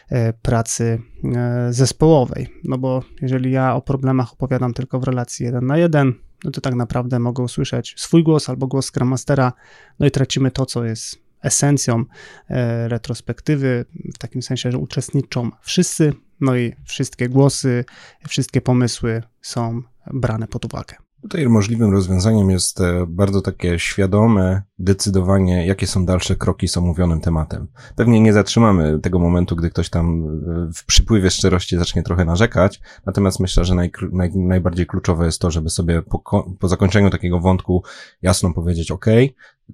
e, 0.10 0.34
pracy 0.34 1.02
e, 1.36 1.74
zespołowej, 1.74 2.48
no 2.64 2.78
bo 2.78 3.04
jeżeli 3.22 3.52
ja 3.52 3.76
o 3.76 3.82
problemach 3.82 4.34
opowiadam 4.34 4.74
tylko 4.74 5.00
w 5.00 5.04
relacji 5.04 5.46
jeden 5.46 5.66
na 5.66 5.78
jeden, 5.78 6.14
no 6.44 6.52
to 6.52 6.62
tak 6.62 6.76
naprawdę 6.76 7.20
mogę 7.20 7.44
usłyszeć 7.44 7.94
swój 7.98 8.24
głos 8.24 8.50
albo 8.50 8.68
głos 8.68 8.86
Scrum 8.86 9.08
Mastera, 9.08 9.54
no 10.00 10.06
i 10.06 10.12
tracimy 10.12 10.52
to, 10.52 10.66
co 10.66 10.86
jest 10.86 11.20
esencją 11.42 12.06
e, 12.50 12.88
retrospektywy, 12.88 13.86
w 14.16 14.18
takim 14.18 14.42
sensie, 14.42 14.72
że 14.72 14.78
uczestniczą 14.78 15.52
wszyscy, 15.62 16.14
no 16.42 16.56
i 16.56 16.74
wszystkie 16.86 17.30
głosy, 17.30 17.86
wszystkie 18.28 18.62
pomysły 18.62 19.24
są 19.42 19.82
brane 20.14 20.48
pod 20.48 20.66
uwagę. 20.66 21.11
Tutaj 21.22 21.50
możliwym 21.50 21.92
rozwiązaniem 21.92 22.50
jest 22.50 22.82
e, 22.82 23.06
bardzo 23.08 23.42
takie 23.42 23.80
świadome 23.80 24.62
decydowanie, 24.80 25.66
jakie 25.68 25.88
są 25.88 26.06
dalsze 26.06 26.36
kroki 26.36 26.68
z 26.68 26.78
omówionym 26.78 27.22
tematem. 27.22 27.68
Pewnie 27.96 28.20
nie 28.20 28.34
zatrzymamy 28.34 29.00
tego 29.00 29.20
momentu, 29.20 29.56
gdy 29.56 29.70
ktoś 29.70 29.90
tam 29.90 30.24
e, 30.70 30.74
w 30.74 30.86
przypływie 30.86 31.30
szczerości 31.30 31.78
zacznie 31.78 32.04
trochę 32.04 32.26
narzekać, 32.26 32.82
natomiast 33.06 33.40
myślę, 33.40 33.66
że 33.66 33.76
naj, 33.76 33.92
naj, 34.12 34.32
najbardziej 34.36 34.86
kluczowe 34.86 35.26
jest 35.26 35.42
to, 35.42 35.52
żeby 35.52 35.70
sobie 35.70 36.02
po, 36.02 36.20
po 36.60 36.68
zakończeniu 36.68 37.10
takiego 37.10 37.40
wątku 37.40 37.84
jasno 38.22 38.54
powiedzieć, 38.54 38.92
ok, 38.92 39.06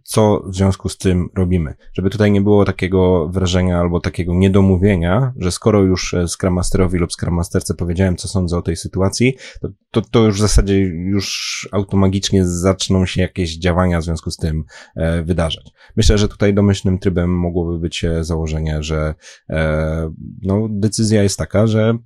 co 0.04 0.44
w 0.48 0.56
związku 0.56 0.90
z 0.90 0.98
tym 0.98 1.30
robimy. 1.36 1.76
Żeby 1.94 2.10
tutaj 2.10 2.32
nie 2.32 2.42
było 2.42 2.66
takiego 2.66 3.28
wrażenia 3.28 3.80
albo 3.80 4.00
takiego 4.00 4.34
niedomówienia, 4.34 5.34
że 5.38 5.52
skoro 5.52 5.82
już 5.82 6.14
e, 6.14 6.28
Scrum 6.28 6.54
Masterowi 6.54 6.98
lub 6.98 7.14
Scrum 7.14 7.34
Masterce 7.34 7.74
powiedziałem, 7.74 8.16
co 8.16 8.28
sądzę 8.28 8.58
o 8.58 8.62
tej 8.62 8.76
sytuacji, 8.76 9.36
to, 9.62 9.70
to, 9.92 10.02
to 10.02 10.26
już 10.26 10.38
w 10.38 10.42
zasadzie 10.42 10.80
już 10.80 11.70
automagicznie 11.72 12.46
zaczną 12.46 13.06
się 13.06 13.22
jakieś 13.22 13.58
działania 13.58 14.00
w 14.00 14.04
związku 14.04 14.32
z 14.32 14.38
tym 14.38 14.64
e, 14.96 15.24
wydarzać. 15.24 15.72
Myślę, 15.96 16.18
że 16.18 16.28
tutaj 16.28 16.54
domyślnym 16.54 17.00
trybem 17.00 17.40
mogłoby 17.40 17.80
być 17.80 18.04
e, 18.04 18.24
założenie, 18.24 18.84
że 18.84 19.16
e, 19.50 20.12
no, 20.42 20.68
decyzja 20.70 21.24
jest 21.24 21.38
taka, 21.38 21.68
że 21.68 21.98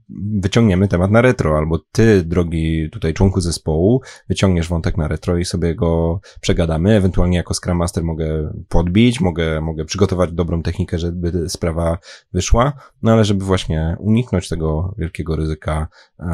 wyciągniemy 0.41 0.87
temat 0.87 1.11
na 1.11 1.21
retro, 1.21 1.57
albo 1.57 1.79
ty, 1.91 2.23
drogi 2.23 2.89
tutaj 2.91 3.13
członku 3.13 3.41
zespołu, 3.41 4.01
wyciągniesz 4.29 4.67
wątek 4.67 4.97
na 4.97 5.07
retro 5.07 5.37
i 5.37 5.45
sobie 5.45 5.75
go 5.75 6.19
przegadamy, 6.41 6.95
ewentualnie 6.95 7.37
jako 7.37 7.53
Scrum 7.53 7.80
Master 7.81 8.03
mogę 8.03 8.53
podbić, 8.69 9.21
mogę, 9.21 9.61
mogę 9.61 9.85
przygotować 9.85 10.31
dobrą 10.31 10.63
technikę, 10.63 10.99
żeby 10.99 11.49
sprawa 11.49 11.97
wyszła, 12.33 12.73
no 13.01 13.11
ale 13.11 13.25
żeby 13.25 13.45
właśnie 13.45 13.97
uniknąć 13.99 14.49
tego 14.49 14.95
wielkiego 14.97 15.35
ryzyka 15.35 15.87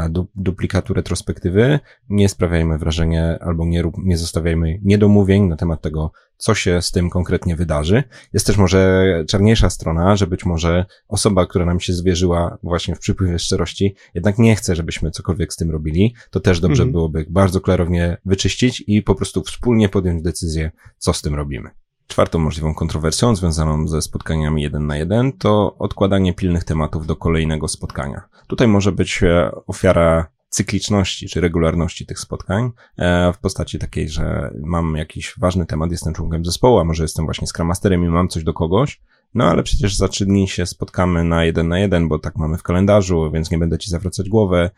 du 0.09 0.27
duplikatu 0.35 0.93
retrospektywy, 0.93 1.79
nie 2.09 2.29
sprawiajmy 2.29 2.77
wrażenia 2.77 3.39
albo 3.39 3.65
nie, 3.65 3.83
nie 3.97 4.17
zostawiajmy 4.17 4.79
niedomówień 4.83 5.43
na 5.43 5.55
temat 5.55 5.81
tego, 5.81 6.11
co 6.37 6.55
się 6.55 6.81
z 6.81 6.91
tym 6.91 7.09
konkretnie 7.09 7.55
wydarzy. 7.55 8.03
Jest 8.33 8.47
też 8.47 8.57
może 8.57 9.05
czarniejsza 9.27 9.69
strona, 9.69 10.15
że 10.15 10.27
być 10.27 10.45
może 10.45 10.85
osoba, 11.07 11.45
która 11.45 11.65
nam 11.65 11.79
się 11.79 11.93
zwierzyła 11.93 12.57
właśnie 12.63 12.95
w 12.95 12.99
przypływie 12.99 13.39
szczerości, 13.39 13.95
jednak 14.13 14.37
nie 14.37 14.55
chce, 14.55 14.75
żebyśmy 14.75 15.11
cokolwiek 15.11 15.53
z 15.53 15.55
tym 15.55 15.71
robili. 15.71 16.15
To 16.31 16.39
też 16.39 16.59
dobrze 16.59 16.83
mhm. 16.83 16.91
byłoby 16.91 17.25
bardzo 17.29 17.61
klarownie 17.61 18.17
wyczyścić 18.25 18.83
i 18.87 19.03
po 19.03 19.15
prostu 19.15 19.43
wspólnie 19.43 19.89
podjąć 19.89 20.21
decyzję, 20.21 20.71
co 20.97 21.13
z 21.13 21.21
tym 21.21 21.35
robimy. 21.35 21.69
Czwartą 22.07 22.39
możliwą 22.39 22.73
kontrowersją 22.73 23.35
związaną 23.35 23.87
ze 23.87 24.01
spotkaniami 24.01 24.61
jeden 24.61 24.87
na 24.87 24.97
jeden 24.97 25.31
to 25.33 25.75
odkładanie 25.79 26.33
pilnych 26.33 26.63
tematów 26.63 27.07
do 27.07 27.15
kolejnego 27.15 27.67
spotkania. 27.67 28.21
Tutaj 28.47 28.67
może 28.67 28.91
być 28.91 29.23
e, 29.23 29.51
ofiara 29.67 30.27
cykliczności 30.49 31.27
czy 31.27 31.41
regularności 31.41 32.05
tych 32.05 32.19
spotkań 32.19 32.71
e, 32.97 33.33
w 33.33 33.37
postaci 33.37 33.79
takiej, 33.79 34.09
że 34.09 34.51
mam 34.63 34.95
jakiś 34.95 35.33
ważny 35.37 35.65
temat, 35.65 35.91
jestem 35.91 36.13
członkiem 36.13 36.45
zespołu, 36.45 36.79
a 36.79 36.83
może 36.83 37.03
jestem 37.03 37.25
właśnie 37.25 37.47
Scrum 37.47 37.67
Masterem 37.67 38.05
i 38.05 38.09
mam 38.09 38.27
coś 38.27 38.43
do 38.43 38.53
kogoś, 38.53 39.01
no 39.33 39.45
ale 39.45 39.63
przecież 39.63 39.95
za 39.95 40.07
trzy 40.07 40.25
dni 40.25 40.47
się 40.47 40.65
spotkamy 40.65 41.23
na 41.23 41.45
jeden 41.45 41.67
na 41.67 41.79
jeden, 41.79 42.07
bo 42.07 42.19
tak 42.19 42.35
mamy 42.35 42.57
w 42.57 42.63
kalendarzu, 42.63 43.31
więc 43.31 43.51
nie 43.51 43.57
będę 43.57 43.77
ci 43.77 43.89
zawracać 43.89 44.29
głowę. 44.29 44.69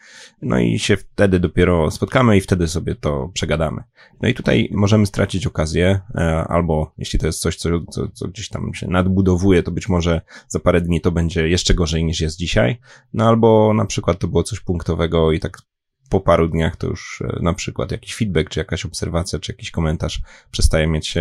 No 0.42 0.60
i 0.60 0.80
się 0.80 0.98
wtedy 0.98 1.40
dopiero 1.40 1.92
spotkamy 1.92 2.38
i 2.38 2.42
wtedy 2.42 2.68
sobie 2.68 2.96
to 2.96 3.30
przegadamy. 3.34 3.84
No 4.22 4.30
i 4.30 4.34
tutaj 4.34 4.70
możemy 4.72 5.06
stracić 5.06 5.48
okazję, 5.48 6.00
e, 6.16 6.22
albo 6.50 6.94
jeśli 6.98 7.20
to 7.20 7.26
jest 7.26 7.40
coś, 7.40 7.56
co, 7.56 7.70
co, 7.92 8.08
co 8.14 8.28
gdzieś 8.28 8.50
tam 8.50 8.74
się 8.74 8.88
nadbudowuje, 8.88 9.64
to 9.64 9.72
być 9.72 9.90
może 9.90 10.22
za 10.48 10.60
parę 10.60 10.82
dni 10.82 11.02
to 11.02 11.12
będzie 11.12 11.50
jeszcze 11.50 11.74
gorzej 11.74 12.06
niż 12.06 12.22
jest 12.22 12.38
dzisiaj. 12.38 12.80
No 13.14 13.28
albo 13.28 13.74
na 13.74 13.86
przykład 13.86 14.20
to 14.20 14.28
było 14.28 14.44
coś 14.44 14.60
punktowego 14.60 15.32
i 15.32 15.40
tak 15.40 15.62
po 16.10 16.20
paru 16.20 16.48
dniach 16.48 16.76
to 16.76 16.88
już 16.88 17.22
e, 17.22 17.40
na 17.42 17.54
przykład 17.54 17.92
jakiś 17.92 18.16
feedback, 18.16 18.50
czy 18.50 18.60
jakaś 18.60 18.86
obserwacja, 18.86 19.40
czy 19.40 19.52
jakiś 19.52 19.72
komentarz 19.72 20.22
przestaje 20.52 20.88
mieć 20.88 21.18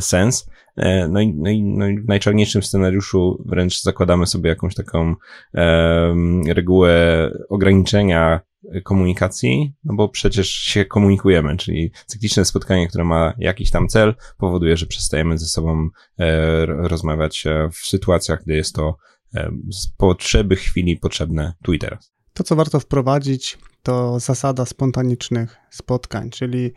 sens. 0.00 0.46
No 1.08 1.20
i, 1.20 1.34
no 1.34 1.50
i, 1.50 1.62
no 1.62 1.88
i 1.88 2.00
w 2.00 2.08
najczarniejszym 2.08 2.62
scenariuszu 2.62 3.42
wręcz 3.46 3.82
zakładamy 3.82 4.26
sobie 4.26 4.50
jakąś 4.50 4.74
taką 4.74 5.14
e, 5.54 6.14
regułę 6.54 7.30
ograniczenia 7.48 8.40
komunikacji, 8.84 9.74
no 9.84 9.94
bo 9.94 10.08
przecież 10.08 10.48
się 10.48 10.84
komunikujemy, 10.84 11.56
czyli 11.56 11.92
cykliczne 12.06 12.44
spotkanie, 12.44 12.88
które 12.88 13.04
ma 13.04 13.34
jakiś 13.38 13.70
tam 13.70 13.88
cel, 13.88 14.14
powoduje, 14.38 14.76
że 14.76 14.86
przestajemy 14.86 15.38
ze 15.38 15.46
sobą 15.46 15.88
e, 16.18 16.66
rozmawiać 16.66 17.46
e, 17.46 17.68
w 17.72 17.76
sytuacjach, 17.76 18.42
gdy 18.44 18.54
jest 18.54 18.74
to 18.74 18.96
e, 19.34 19.50
z 19.70 19.86
potrzeby 19.96 20.56
chwili 20.56 20.96
potrzebne 20.96 21.54
tu 21.62 21.72
i 21.72 21.78
teraz. 21.78 22.12
To, 22.34 22.44
co 22.44 22.56
warto 22.56 22.80
wprowadzić, 22.80 23.58
to 23.82 24.20
zasada 24.20 24.64
spontanicznych 24.64 25.56
spotkań, 25.70 26.30
czyli 26.30 26.72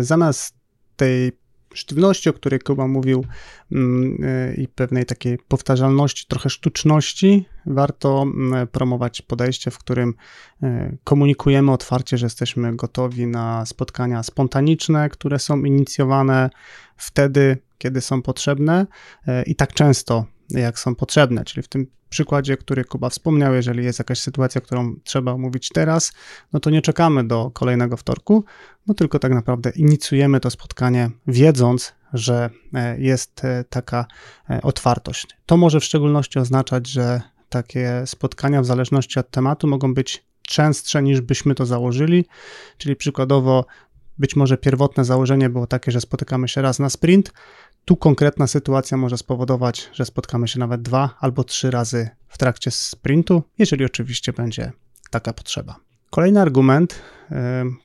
zamiast 0.00 0.56
tej 0.96 1.32
sztywności, 1.74 2.30
o 2.30 2.32
której 2.32 2.60
Kuba 2.60 2.86
mówił 2.86 3.24
mm, 3.72 4.24
y, 4.24 4.54
i 4.58 4.68
pewnej 4.68 5.06
takiej 5.06 5.38
powtarzalności, 5.48 6.26
trochę 6.28 6.50
sztuczności, 6.50 7.44
warto 7.66 8.22
mm, 8.22 8.68
promować 8.68 9.22
podejście, 9.22 9.70
w 9.70 9.78
którym 9.78 10.14
y, 10.62 10.98
komunikujemy 11.04 11.72
otwarcie, 11.72 12.18
że 12.18 12.26
jesteśmy 12.26 12.76
gotowi 12.76 13.26
na 13.26 13.66
spotkania 13.66 14.22
spontaniczne, 14.22 15.08
które 15.08 15.38
są 15.38 15.64
inicjowane 15.64 16.50
wtedy, 16.96 17.58
kiedy 17.78 18.00
są 18.00 18.22
potrzebne 18.22 18.86
i 19.46 19.56
tak 19.56 19.72
często, 19.72 20.24
jak 20.50 20.78
są 20.78 20.94
potrzebne, 20.94 21.44
czyli 21.44 21.62
w 21.62 21.68
tym 21.68 21.86
przykładzie, 22.08 22.56
który 22.56 22.84
Kuba 22.84 23.08
wspomniał, 23.08 23.54
jeżeli 23.54 23.84
jest 23.84 23.98
jakaś 23.98 24.20
sytuacja, 24.20 24.60
którą 24.60 24.94
trzeba 25.04 25.32
omówić 25.32 25.68
teraz, 25.68 26.12
no 26.52 26.60
to 26.60 26.70
nie 26.70 26.82
czekamy 26.82 27.24
do 27.24 27.50
kolejnego 27.50 27.96
wtorku, 27.96 28.44
no 28.86 28.94
tylko 28.94 29.18
tak 29.18 29.32
naprawdę 29.32 29.70
inicjujemy 29.70 30.40
to 30.40 30.50
spotkanie, 30.50 31.10
wiedząc, 31.26 31.94
że 32.12 32.50
e, 32.74 33.00
jest 33.00 33.44
e, 33.44 33.64
taka 33.64 34.06
e, 34.50 34.62
otwartość. 34.62 35.26
To 35.46 35.56
może 35.56 35.80
w 35.80 35.84
szczególności 35.84 36.38
oznaczać, 36.38 36.88
że 36.88 37.20
takie 37.48 38.02
spotkania, 38.06 38.62
w 38.62 38.66
zależności 38.66 39.18
od 39.18 39.30
tematu, 39.30 39.66
mogą 39.66 39.94
być 39.94 40.24
częstsze 40.42 41.02
niż 41.02 41.20
byśmy 41.20 41.54
to 41.54 41.66
założyli, 41.66 42.24
czyli 42.78 42.96
przykładowo 42.96 43.64
być 44.20 44.36
może 44.36 44.58
pierwotne 44.58 45.04
założenie 45.04 45.48
było 45.48 45.66
takie, 45.66 45.92
że 45.92 46.00
spotykamy 46.00 46.48
się 46.48 46.62
raz 46.62 46.78
na 46.78 46.90
sprint, 46.90 47.32
tu 47.84 47.96
konkretna 47.96 48.46
sytuacja 48.46 48.96
może 48.96 49.18
spowodować, 49.18 49.90
że 49.92 50.04
spotkamy 50.04 50.48
się 50.48 50.58
nawet 50.58 50.82
dwa 50.82 51.16
albo 51.20 51.44
trzy 51.44 51.70
razy 51.70 52.08
w 52.28 52.38
trakcie 52.38 52.70
sprintu, 52.70 53.42
jeżeli 53.58 53.84
oczywiście 53.84 54.32
będzie 54.32 54.72
taka 55.10 55.32
potrzeba. 55.32 55.76
Kolejny 56.10 56.40
argument, 56.40 57.02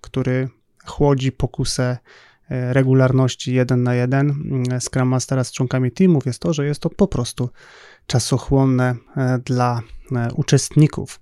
który 0.01 0.49
chłodzi 0.85 1.31
pokusę 1.31 1.97
e, 2.49 2.73
regularności 2.73 3.53
jeden 3.53 3.83
na 3.83 3.95
jeden 3.95 4.53
Scrum 4.79 5.07
Mastera 5.07 5.43
z 5.43 5.51
członkami 5.51 5.91
teamów 5.91 6.25
jest 6.25 6.39
to, 6.39 6.53
że 6.53 6.65
jest 6.65 6.81
to 6.81 6.89
po 6.89 7.07
prostu 7.07 7.49
czasochłonne 8.07 8.95
e, 9.17 9.39
dla 9.45 9.81
e, 10.11 10.33
uczestników. 10.33 11.19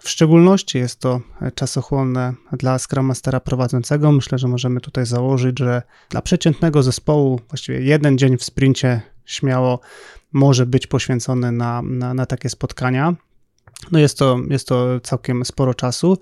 W 0.00 0.08
szczególności 0.08 0.78
jest 0.78 1.00
to 1.00 1.20
czasochłonne 1.54 2.34
dla 2.52 2.78
Scrum 2.78 3.06
Mastera 3.06 3.40
prowadzącego. 3.40 4.12
Myślę, 4.12 4.38
że 4.38 4.48
możemy 4.48 4.80
tutaj 4.80 5.06
założyć, 5.06 5.58
że 5.58 5.82
dla 6.08 6.22
przeciętnego 6.22 6.82
zespołu 6.82 7.40
właściwie 7.48 7.80
jeden 7.80 8.18
dzień 8.18 8.38
w 8.38 8.44
sprincie 8.44 9.00
śmiało 9.24 9.80
może 10.32 10.66
być 10.66 10.86
poświęcony 10.86 11.52
na, 11.52 11.82
na, 11.82 12.14
na 12.14 12.26
takie 12.26 12.48
spotkania. 12.48 13.14
No 13.92 13.98
jest 13.98 14.18
to, 14.18 14.38
jest 14.50 14.68
to 14.68 15.00
całkiem 15.00 15.44
sporo 15.44 15.74
czasu, 15.74 16.18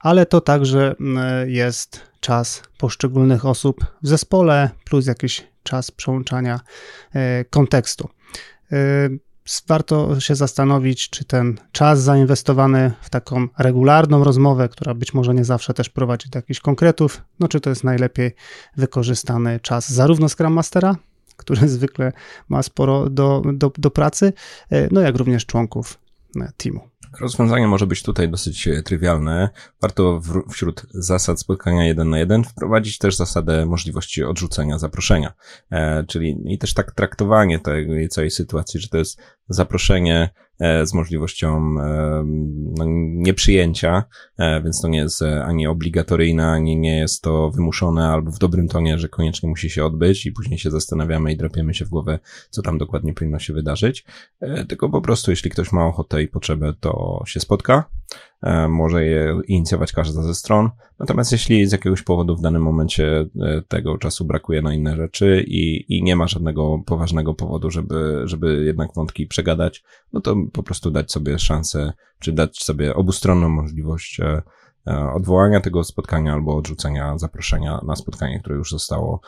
ale 0.00 0.26
to 0.26 0.40
także 0.40 0.94
jest 1.46 2.00
czas 2.20 2.62
poszczególnych 2.78 3.46
osób 3.46 3.84
w 4.02 4.08
zespole, 4.08 4.70
plus 4.84 5.06
jakiś 5.06 5.46
czas 5.62 5.90
przełączania 5.90 6.60
e, 7.14 7.44
kontekstu. 7.44 8.08
E, 9.50 9.62
warto 9.68 10.20
się 10.20 10.34
zastanowić, 10.34 11.10
czy 11.10 11.24
ten 11.24 11.58
czas 11.72 12.02
zainwestowany 12.02 12.92
w 13.00 13.10
taką 13.10 13.48
regularną 13.58 14.24
rozmowę, 14.24 14.68
która 14.68 14.94
być 14.94 15.14
może 15.14 15.34
nie 15.34 15.44
zawsze 15.44 15.74
też 15.74 15.88
prowadzi 15.88 16.30
do 16.30 16.38
jakichś 16.38 16.60
konkretów, 16.60 17.22
no 17.40 17.48
czy 17.48 17.60
to 17.60 17.70
jest 17.70 17.84
najlepiej 17.84 18.34
wykorzystany 18.76 19.60
czas 19.60 19.92
zarówno 19.92 20.28
Scrum 20.28 20.52
Mastera, 20.52 20.96
który 21.36 21.68
zwykle 21.68 22.12
ma 22.48 22.62
sporo 22.62 23.10
do, 23.10 23.42
do, 23.52 23.72
do 23.78 23.90
pracy, 23.90 24.32
e, 24.70 24.88
no 24.90 25.00
jak 25.00 25.16
również 25.16 25.46
członków 25.46 25.98
teamu. 26.56 26.89
Rozwiązanie 27.20 27.66
może 27.66 27.86
być 27.86 28.02
tutaj 28.02 28.28
dosyć 28.28 28.68
e, 28.68 28.82
trywialne. 28.82 29.48
Warto 29.82 30.20
w, 30.20 30.52
wśród 30.52 30.86
zasad 30.90 31.40
spotkania 31.40 31.84
jeden 31.84 32.10
na 32.10 32.18
jeden 32.18 32.44
wprowadzić 32.44 32.98
też 32.98 33.16
zasadę 33.16 33.66
możliwości 33.66 34.24
odrzucenia 34.24 34.78
zaproszenia. 34.78 35.32
E, 35.70 36.04
czyli 36.04 36.42
i 36.44 36.58
też 36.58 36.74
tak 36.74 36.92
traktowanie 36.92 37.58
tej 37.58 38.08
całej 38.08 38.30
sytuacji, 38.30 38.80
że 38.80 38.88
to 38.88 38.98
jest 38.98 39.20
zaproszenie 39.48 40.30
E, 40.60 40.86
z 40.86 40.94
możliwością 40.94 41.80
e, 41.80 42.24
no, 42.78 42.84
nieprzyjęcia, 43.14 44.04
e, 44.38 44.62
więc 44.62 44.80
to 44.80 44.88
nie 44.88 44.98
jest 44.98 45.22
ani 45.22 45.66
obligatoryjne, 45.66 46.46
ani 46.46 46.76
nie 46.76 46.98
jest 46.98 47.22
to 47.22 47.50
wymuszone 47.50 48.08
albo 48.08 48.30
w 48.30 48.38
dobrym 48.38 48.68
tonie, 48.68 48.98
że 48.98 49.08
koniecznie 49.08 49.48
musi 49.48 49.70
się 49.70 49.84
odbyć 49.84 50.26
i 50.26 50.32
później 50.32 50.58
się 50.58 50.70
zastanawiamy 50.70 51.32
i 51.32 51.36
drapiemy 51.36 51.74
się 51.74 51.84
w 51.84 51.88
głowę, 51.88 52.18
co 52.50 52.62
tam 52.62 52.78
dokładnie 52.78 53.14
powinno 53.14 53.38
się 53.38 53.52
wydarzyć. 53.52 54.04
Tylko 54.68 54.88
po 54.88 55.00
prostu, 55.00 55.30
jeśli 55.30 55.50
ktoś 55.50 55.72
ma 55.72 55.86
ochotę 55.86 56.22
i 56.22 56.28
potrzebę, 56.28 56.74
to 56.80 56.89
się 57.26 57.40
spotka, 57.40 57.84
E, 58.42 58.68
może 58.68 59.04
je 59.04 59.40
inicjować 59.48 59.92
każda 59.92 60.22
ze 60.22 60.34
stron. 60.34 60.70
Natomiast 60.98 61.32
jeśli 61.32 61.66
z 61.66 61.72
jakiegoś 61.72 62.02
powodu 62.02 62.36
w 62.36 62.40
danym 62.40 62.62
momencie 62.62 63.26
e, 63.40 63.62
tego 63.68 63.98
czasu 63.98 64.24
brakuje 64.24 64.62
na 64.62 64.74
inne 64.74 64.96
rzeczy 64.96 65.44
i, 65.46 65.96
i 65.96 66.02
nie 66.02 66.16
ma 66.16 66.28
żadnego 66.28 66.78
poważnego 66.86 67.34
powodu, 67.34 67.70
żeby, 67.70 68.22
żeby 68.24 68.64
jednak 68.64 68.94
wątki 68.94 69.26
przegadać, 69.26 69.84
no 70.12 70.20
to 70.20 70.36
po 70.52 70.62
prostu 70.62 70.90
dać 70.90 71.12
sobie 71.12 71.38
szansę, 71.38 71.92
czy 72.18 72.32
dać 72.32 72.58
sobie 72.58 72.94
obustronną 72.94 73.48
możliwość 73.48 74.20
e, 74.20 74.42
odwołania 75.14 75.60
tego 75.60 75.84
spotkania 75.84 76.32
albo 76.32 76.56
odrzucenia 76.56 77.18
zaproszenia 77.18 77.80
na 77.86 77.96
spotkanie, 77.96 78.40
które 78.40 78.56
już 78.56 78.70
zostało 78.70 79.20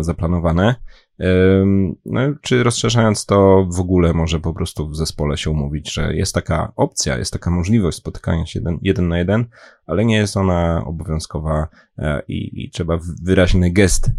zaplanowane. 0.00 0.74
No, 2.04 2.20
czy 2.42 2.62
rozszerzając 2.62 3.26
to 3.26 3.66
w 3.70 3.80
ogóle 3.80 4.12
może 4.12 4.40
po 4.40 4.54
prostu 4.54 4.88
w 4.88 4.96
zespole 4.96 5.36
się 5.36 5.50
umówić, 5.50 5.92
że 5.92 6.14
jest 6.14 6.34
taka 6.34 6.72
opcja, 6.76 7.18
jest 7.18 7.32
taka 7.32 7.50
możliwość 7.50 7.98
spotykania 7.98 8.46
się 8.46 8.60
jeden, 8.60 8.78
jeden 8.82 9.08
na 9.08 9.18
jeden, 9.18 9.46
ale 9.86 10.04
nie 10.04 10.16
jest 10.16 10.36
ona 10.36 10.84
obowiązkowa 10.86 11.68
e, 11.98 12.22
i, 12.28 12.64
i 12.64 12.70
trzeba 12.70 12.98
wyraźny 13.22 13.70
gest 13.70 14.10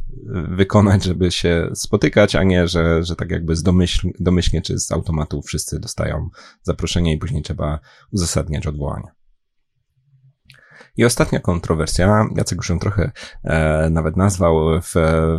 wykonać, 0.50 1.04
żeby 1.04 1.32
się 1.32 1.70
spotykać, 1.74 2.36
a 2.36 2.44
nie, 2.44 2.68
że, 2.68 3.04
że 3.04 3.16
tak 3.16 3.32
jakby 3.32 3.56
z 3.56 3.64
domyśl, 3.64 4.10
domyślnie 4.20 4.62
czy 4.62 4.80
z 4.80 4.92
automatu 4.92 5.42
wszyscy 5.42 5.80
dostają 5.80 6.30
zaproszenie 6.62 7.14
i 7.14 7.18
później 7.18 7.42
trzeba 7.42 7.80
uzasadniać 8.12 8.68
odwołanie. 8.68 9.19
I 11.00 11.06
ostatnia 11.06 11.40
kontrowersja, 11.40 12.26
Jacek 12.36 12.58
już 12.58 12.70
ją 12.70 12.80
trochę 12.80 13.12
e, 13.44 13.90
nawet 13.90 14.18
nazwał 14.18 14.82
w, 14.82 14.94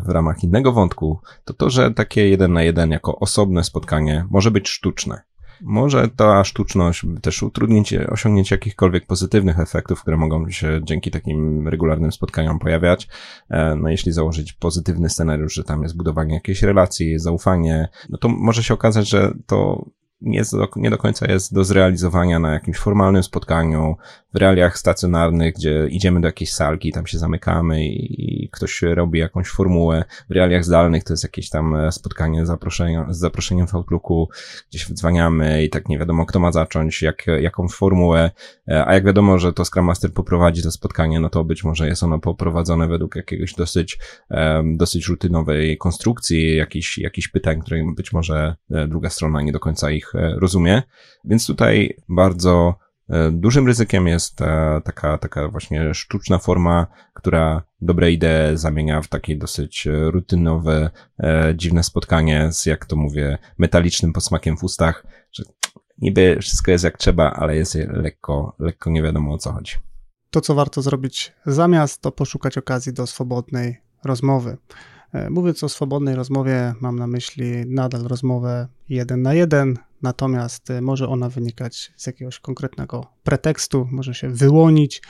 w 0.06 0.08
ramach 0.08 0.44
innego 0.44 0.72
wątku, 0.72 1.20
to 1.44 1.54
to, 1.54 1.70
że 1.70 1.90
takie 1.90 2.28
jeden 2.28 2.52
na 2.52 2.62
jeden 2.62 2.90
jako 2.90 3.18
osobne 3.18 3.64
spotkanie 3.64 4.26
może 4.30 4.50
być 4.50 4.68
sztuczne. 4.68 5.20
Może 5.62 6.08
ta 6.08 6.44
sztuczność 6.44 7.06
też 7.22 7.42
utrudnić 7.42 7.94
osiągnięcie 7.94 8.54
jakichkolwiek 8.54 9.06
pozytywnych 9.06 9.60
efektów, 9.60 10.02
które 10.02 10.16
mogą 10.16 10.50
się 10.50 10.80
dzięki 10.84 11.10
takim 11.10 11.68
regularnym 11.68 12.12
spotkaniom 12.12 12.58
pojawiać. 12.58 13.08
E, 13.50 13.76
no 13.76 13.88
jeśli 13.88 14.12
założyć 14.12 14.52
pozytywny 14.52 15.10
scenariusz, 15.10 15.54
że 15.54 15.64
tam 15.64 15.82
jest 15.82 15.96
budowanie 15.96 16.34
jakiejś 16.34 16.62
relacji, 16.62 17.18
zaufanie, 17.18 17.88
no 18.08 18.18
to 18.18 18.28
może 18.28 18.62
się 18.62 18.74
okazać, 18.74 19.08
że 19.08 19.34
to 19.46 19.84
nie, 20.20 20.42
nie 20.76 20.90
do 20.90 20.98
końca 20.98 21.32
jest 21.32 21.54
do 21.54 21.64
zrealizowania 21.64 22.38
na 22.38 22.52
jakimś 22.52 22.78
formalnym 22.78 23.22
spotkaniu, 23.22 23.96
w 24.34 24.36
realiach 24.36 24.78
stacjonarnych, 24.78 25.54
gdzie 25.54 25.86
idziemy 25.90 26.20
do 26.20 26.28
jakiejś 26.28 26.52
salki, 26.52 26.92
tam 26.92 27.06
się 27.06 27.18
zamykamy 27.18 27.86
i, 27.86 28.44
i 28.44 28.48
ktoś 28.48 28.82
robi 28.82 29.18
jakąś 29.18 29.48
formułę. 29.48 30.04
W 30.28 30.32
realiach 30.32 30.64
zdalnych 30.64 31.04
to 31.04 31.12
jest 31.12 31.22
jakieś 31.22 31.50
tam 31.50 31.74
e, 31.74 31.92
spotkanie 31.92 32.46
zaproszenia, 32.46 33.06
z 33.10 33.18
zaproszeniem 33.18 33.66
w 33.66 33.74
Outlooku, 33.74 34.28
gdzieś 34.70 34.86
wdzwaniamy 34.86 35.64
i 35.64 35.70
tak 35.70 35.88
nie 35.88 35.98
wiadomo, 35.98 36.26
kto 36.26 36.40
ma 36.40 36.52
zacząć, 36.52 37.02
jak, 37.02 37.26
jaką 37.40 37.68
formułę, 37.68 38.30
e, 38.68 38.86
a 38.86 38.94
jak 38.94 39.04
wiadomo, 39.04 39.38
że 39.38 39.52
to 39.52 39.64
Scrum 39.64 39.84
Master 39.84 40.12
poprowadzi 40.12 40.62
to 40.62 40.70
spotkanie, 40.70 41.20
no 41.20 41.30
to 41.30 41.44
być 41.44 41.64
może 41.64 41.88
jest 41.88 42.02
ono 42.02 42.18
poprowadzone 42.18 42.88
według 42.88 43.16
jakiegoś 43.16 43.54
dosyć, 43.54 43.98
dosyć 44.64 45.08
rutynowej 45.08 45.78
konstrukcji, 45.78 46.56
jakichś, 46.56 46.98
jakichś 46.98 47.28
pytań, 47.28 47.60
które 47.60 47.84
być 47.96 48.12
może 48.12 48.56
e, 48.70 48.88
druga 48.88 49.10
strona 49.10 49.42
nie 49.42 49.52
do 49.52 49.60
końca 49.60 49.90
ich 49.90 50.09
rozumie. 50.14 50.82
Więc 51.24 51.46
tutaj 51.46 51.96
bardzo 52.08 52.74
E, 53.10 53.30
dużym 53.30 53.66
ryzykiem 53.66 54.06
jest 54.06 54.40
e, 54.40 54.80
taka, 54.84 55.18
taka 55.18 55.48
właśnie 55.48 55.94
sztuczna 55.94 56.38
forma, 56.38 56.86
która 57.14 57.62
dobre 57.80 58.12
idee 58.12 58.50
zamienia 58.54 59.02
w 59.02 59.08
takie 59.08 59.36
dosyć 59.36 59.88
rutynowe, 60.10 60.90
e, 61.18 61.54
dziwne 61.56 61.82
spotkanie 61.82 62.52
z, 62.52 62.66
jak 62.66 62.86
to 62.86 62.96
mówię, 62.96 63.38
metalicznym 63.58 64.12
posmakiem 64.12 64.56
w 64.56 64.64
ustach, 64.64 65.06
że 65.32 65.44
niby 65.98 66.38
wszystko 66.40 66.70
jest 66.70 66.84
jak 66.84 66.98
trzeba, 66.98 67.30
ale 67.32 67.56
jest 67.56 67.74
lekko, 67.74 68.56
lekko 68.58 68.90
nie 68.90 69.02
wiadomo 69.02 69.34
o 69.34 69.38
co 69.38 69.52
chodzi. 69.52 69.74
To, 70.30 70.40
co 70.40 70.54
warto 70.54 70.82
zrobić 70.82 71.32
zamiast, 71.46 72.02
to 72.02 72.12
poszukać 72.12 72.58
okazji 72.58 72.92
do 72.92 73.06
swobodnej 73.06 73.76
rozmowy. 74.04 74.56
E, 75.12 75.30
mówiąc 75.30 75.64
o 75.64 75.68
swobodnej 75.68 76.14
rozmowie, 76.14 76.74
mam 76.80 76.98
na 76.98 77.06
myśli 77.06 77.52
nadal 77.66 78.02
rozmowę 78.02 78.68
jeden 78.88 79.22
na 79.22 79.34
jeden, 79.34 79.78
natomiast 80.02 80.70
e, 80.70 80.80
może 80.80 81.08
ona 81.08 81.28
wynikać 81.28 81.92
z 81.96 82.06
jakiegoś 82.06 82.38
konkretnego 82.38 83.06
pretekstu, 83.22 83.88
może 83.90 84.14
się 84.14 84.28
wyłonić 84.28 85.02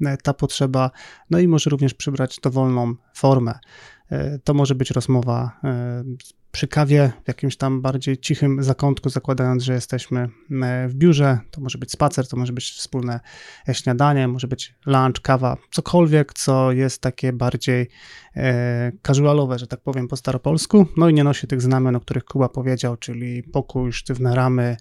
e, 0.00 0.16
ta 0.16 0.34
potrzeba, 0.34 0.90
no 1.30 1.38
i 1.38 1.48
może 1.48 1.70
również 1.70 1.94
przybrać 1.94 2.38
dowolną 2.42 2.94
formę. 3.14 3.58
To 4.44 4.54
może 4.54 4.74
być 4.74 4.90
rozmowa 4.90 5.60
przy 6.52 6.68
kawie 6.68 7.12
w 7.24 7.28
jakimś 7.28 7.56
tam 7.56 7.82
bardziej 7.82 8.18
cichym 8.18 8.62
zakątku, 8.62 9.08
zakładając, 9.08 9.62
że 9.62 9.72
jesteśmy 9.72 10.28
e, 10.62 10.88
w 10.88 10.94
biurze. 10.94 11.38
To 11.50 11.60
może 11.60 11.78
być 11.78 11.92
spacer, 11.92 12.28
to 12.28 12.36
może 12.36 12.52
być 12.52 12.70
wspólne 12.70 13.20
śniadanie, 13.72 14.28
może 14.28 14.48
być 14.48 14.74
lunch, 14.86 15.20
kawa, 15.22 15.56
cokolwiek, 15.70 16.32
co 16.32 16.72
jest 16.72 17.02
takie 17.02 17.32
bardziej 17.32 17.88
e, 18.36 18.92
casualowe, 19.02 19.58
że 19.58 19.66
tak 19.66 19.80
powiem 19.80 20.08
po 20.08 20.16
staropolsku. 20.16 20.86
No 20.96 21.08
i 21.08 21.14
nie 21.14 21.24
nosi 21.24 21.46
tych 21.46 21.62
znamion, 21.62 21.96
o 21.96 22.00
których 22.00 22.24
Kuba 22.24 22.48
powiedział, 22.48 22.96
czyli 22.96 23.42
pokój, 23.42 23.92
sztywne 23.92 24.31
ramy, 24.34 24.76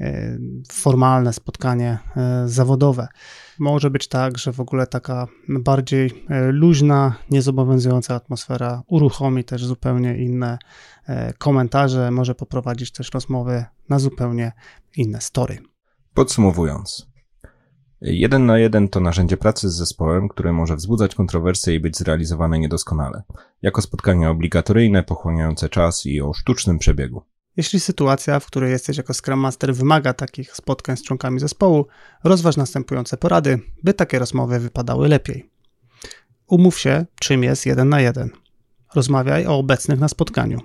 e, 0.00 0.38
formalne 0.72 1.32
spotkanie 1.32 1.98
e, 2.16 2.48
zawodowe. 2.48 3.08
Może 3.58 3.90
być 3.90 4.08
tak, 4.08 4.38
że 4.38 4.52
w 4.52 4.60
ogóle 4.60 4.86
taka 4.86 5.26
bardziej 5.48 6.24
e, 6.28 6.52
luźna, 6.52 7.14
niezobowiązująca 7.30 8.14
atmosfera 8.14 8.82
uruchomi 8.86 9.44
też 9.44 9.64
zupełnie 9.64 10.18
inne 10.18 10.58
komentarze, 11.38 12.10
może 12.10 12.34
poprowadzić 12.34 12.92
też 12.92 13.10
rozmowy 13.12 13.64
na 13.88 13.98
zupełnie 13.98 14.52
inne 14.96 15.20
story. 15.20 15.58
Podsumowując, 16.14 17.10
jeden 18.00 18.46
na 18.46 18.58
jeden 18.58 18.88
to 18.88 19.00
narzędzie 19.00 19.36
pracy 19.36 19.70
z 19.70 19.74
zespołem, 19.74 20.28
które 20.28 20.52
może 20.52 20.76
wzbudzać 20.76 21.14
kontrowersje 21.14 21.74
i 21.74 21.80
być 21.80 21.98
zrealizowane 21.98 22.58
niedoskonale, 22.58 23.22
jako 23.62 23.82
spotkania 23.82 24.30
obligatoryjne, 24.30 25.02
pochłaniające 25.02 25.68
czas 25.68 26.06
i 26.06 26.20
o 26.20 26.32
sztucznym 26.32 26.78
przebiegu. 26.78 27.22
Jeśli 27.60 27.80
sytuacja, 27.80 28.40
w 28.40 28.46
której 28.46 28.70
jesteś 28.70 28.96
jako 28.96 29.14
Scrum 29.14 29.40
Master 29.40 29.74
wymaga 29.74 30.14
takich 30.14 30.56
spotkań 30.56 30.96
z 30.96 31.02
członkami 31.02 31.40
zespołu, 31.40 31.86
rozważ 32.24 32.56
następujące 32.56 33.16
porady, 33.16 33.58
by 33.82 33.94
takie 33.94 34.18
rozmowy 34.18 34.58
wypadały 34.58 35.08
lepiej. 35.08 35.50
Umów 36.46 36.78
się, 36.78 37.06
czym 37.20 37.44
jest 37.44 37.66
jeden 37.66 37.88
na 37.88 38.00
jeden. 38.00 38.30
Rozmawiaj 38.94 39.46
o 39.46 39.58
obecnych 39.58 40.00
na 40.00 40.08
spotkaniu. 40.08 40.60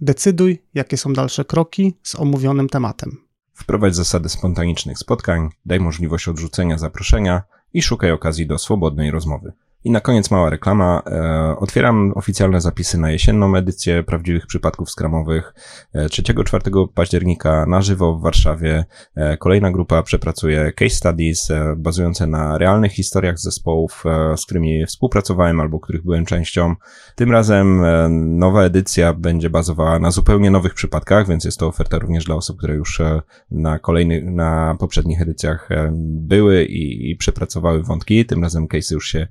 Decyduj, 0.00 0.62
jakie 0.74 0.96
są 0.96 1.12
dalsze 1.12 1.44
kroki 1.44 1.98
z 2.02 2.14
omówionym 2.14 2.68
tematem. 2.68 3.16
Wprowadź 3.54 3.94
zasady 3.94 4.28
spontanicznych 4.28 4.98
spotkań, 4.98 5.48
daj 5.66 5.80
możliwość 5.80 6.28
odrzucenia 6.28 6.78
zaproszenia 6.78 7.42
i 7.72 7.82
szukaj 7.82 8.12
okazji 8.12 8.46
do 8.46 8.58
swobodnej 8.58 9.10
rozmowy. 9.10 9.52
I 9.84 9.90
na 9.90 10.00
koniec 10.00 10.30
mała 10.30 10.50
reklama. 10.50 11.02
E, 11.06 11.56
otwieram 11.58 12.12
oficjalne 12.14 12.60
zapisy 12.60 12.98
na 12.98 13.10
jesienną 13.10 13.56
edycję 13.56 14.02
prawdziwych 14.02 14.46
przypadków 14.46 14.90
skramowych 14.90 15.54
3-4 15.94 16.84
e, 16.84 16.88
października 16.94 17.66
na 17.66 17.82
żywo 17.82 18.14
w 18.14 18.22
Warszawie. 18.22 18.84
E, 19.16 19.36
kolejna 19.36 19.70
grupa 19.70 20.02
przepracuje 20.02 20.72
case 20.72 20.94
studies 20.94 21.48
bazujące 21.76 22.26
na 22.26 22.58
realnych 22.58 22.92
historiach 22.92 23.38
zespołów, 23.38 24.04
z 24.36 24.44
którymi 24.44 24.86
współpracowałem 24.86 25.60
albo 25.60 25.80
których 25.80 26.02
byłem 26.02 26.24
częścią. 26.24 26.74
Tym 27.14 27.32
razem 27.32 27.82
nowa 28.38 28.62
edycja 28.62 29.14
będzie 29.14 29.50
bazowała 29.50 29.98
na 29.98 30.10
zupełnie 30.10 30.50
nowych 30.50 30.74
przypadkach, 30.74 31.28
więc 31.28 31.44
jest 31.44 31.58
to 31.58 31.66
oferta 31.66 31.98
również 31.98 32.24
dla 32.24 32.34
osób, 32.34 32.58
które 32.58 32.74
już 32.74 33.02
na 33.50 33.78
kolejnych, 33.78 34.24
na 34.24 34.76
poprzednich 34.80 35.22
edycjach 35.22 35.68
były 35.92 36.64
i, 36.64 37.10
i 37.10 37.16
przepracowały 37.16 37.82
wątki. 37.82 38.26
Tym 38.26 38.42
razem 38.42 38.68
case 38.68 38.94
już 38.94 39.08
się 39.08 39.26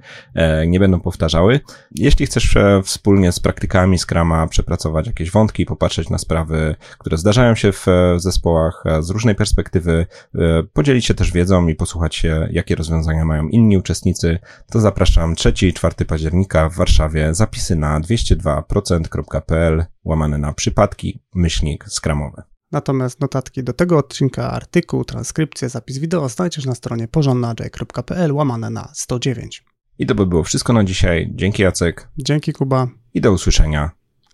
nie 0.67 0.80
będą 0.80 0.99
powtarzały. 0.99 1.60
Jeśli 1.95 2.25
chcesz 2.25 2.58
e, 2.58 2.82
wspólnie 2.84 3.32
z 3.32 3.39
praktykami 3.39 3.97
Scrama 3.99 4.47
przepracować 4.47 5.08
jakieś 5.08 5.32
wątki, 5.32 5.65
popatrzeć 5.65 6.10
na 6.10 6.17
sprawy, 6.17 6.75
które 6.97 7.17
zdarzają 7.17 7.56
się 7.56 7.71
w 7.71 7.86
zespołach 8.17 8.84
z 8.99 9.10
różnej 9.10 9.36
perspektywy, 9.36 10.06
e, 10.36 10.63
podzielić 10.73 11.06
się 11.06 11.13
też 11.13 11.32
wiedzą 11.32 11.67
i 11.67 11.75
posłuchać 11.75 12.15
się, 12.15 12.47
jakie 12.52 12.75
rozwiązania 12.75 13.25
mają 13.25 13.47
inni 13.47 13.78
uczestnicy, 13.78 14.39
to 14.71 14.80
zapraszam 14.80 15.36
3 15.36 15.54
i 15.67 15.73
4 15.73 16.06
października 16.06 16.69
w 16.69 16.75
Warszawie. 16.75 17.34
Zapisy 17.36 17.75
na 17.75 17.99
202%.pl 17.99 19.86
łamane 20.04 20.38
na 20.38 20.54
przypadki, 20.54 21.23
myślnik 21.36 21.86
skramowe. 21.88 22.43
Natomiast 22.71 23.21
notatki 23.21 23.63
do 23.63 23.73
tego 23.73 23.97
odcinka, 23.97 24.52
artykuł, 24.52 25.06
transkrypcję, 25.06 25.69
zapis 25.69 25.97
wideo 25.97 26.30
znajdziesz 26.30 26.65
na 26.65 26.75
stronie 26.75 27.08
porządnaj.pl 27.08 28.34
łamane 28.34 28.69
na 28.69 28.91
109. 28.93 29.68
I 30.00 30.06
to 30.06 30.16
by 30.16 30.26
było 30.26 30.44
wszystko 30.44 30.74
na 30.74 30.84
dzisiaj. 30.84 31.32
Dzięki 31.36 31.64
Jacek. 31.64 32.08
Dzięki 32.18 32.54
Kuba. 32.54 32.88
I 33.14 33.22
do 33.22 33.32
usłyszenia 33.32 33.92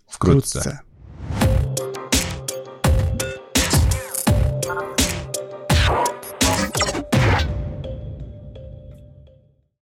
wkrótce. 0.08 0.60
wkrótce. 0.60 0.85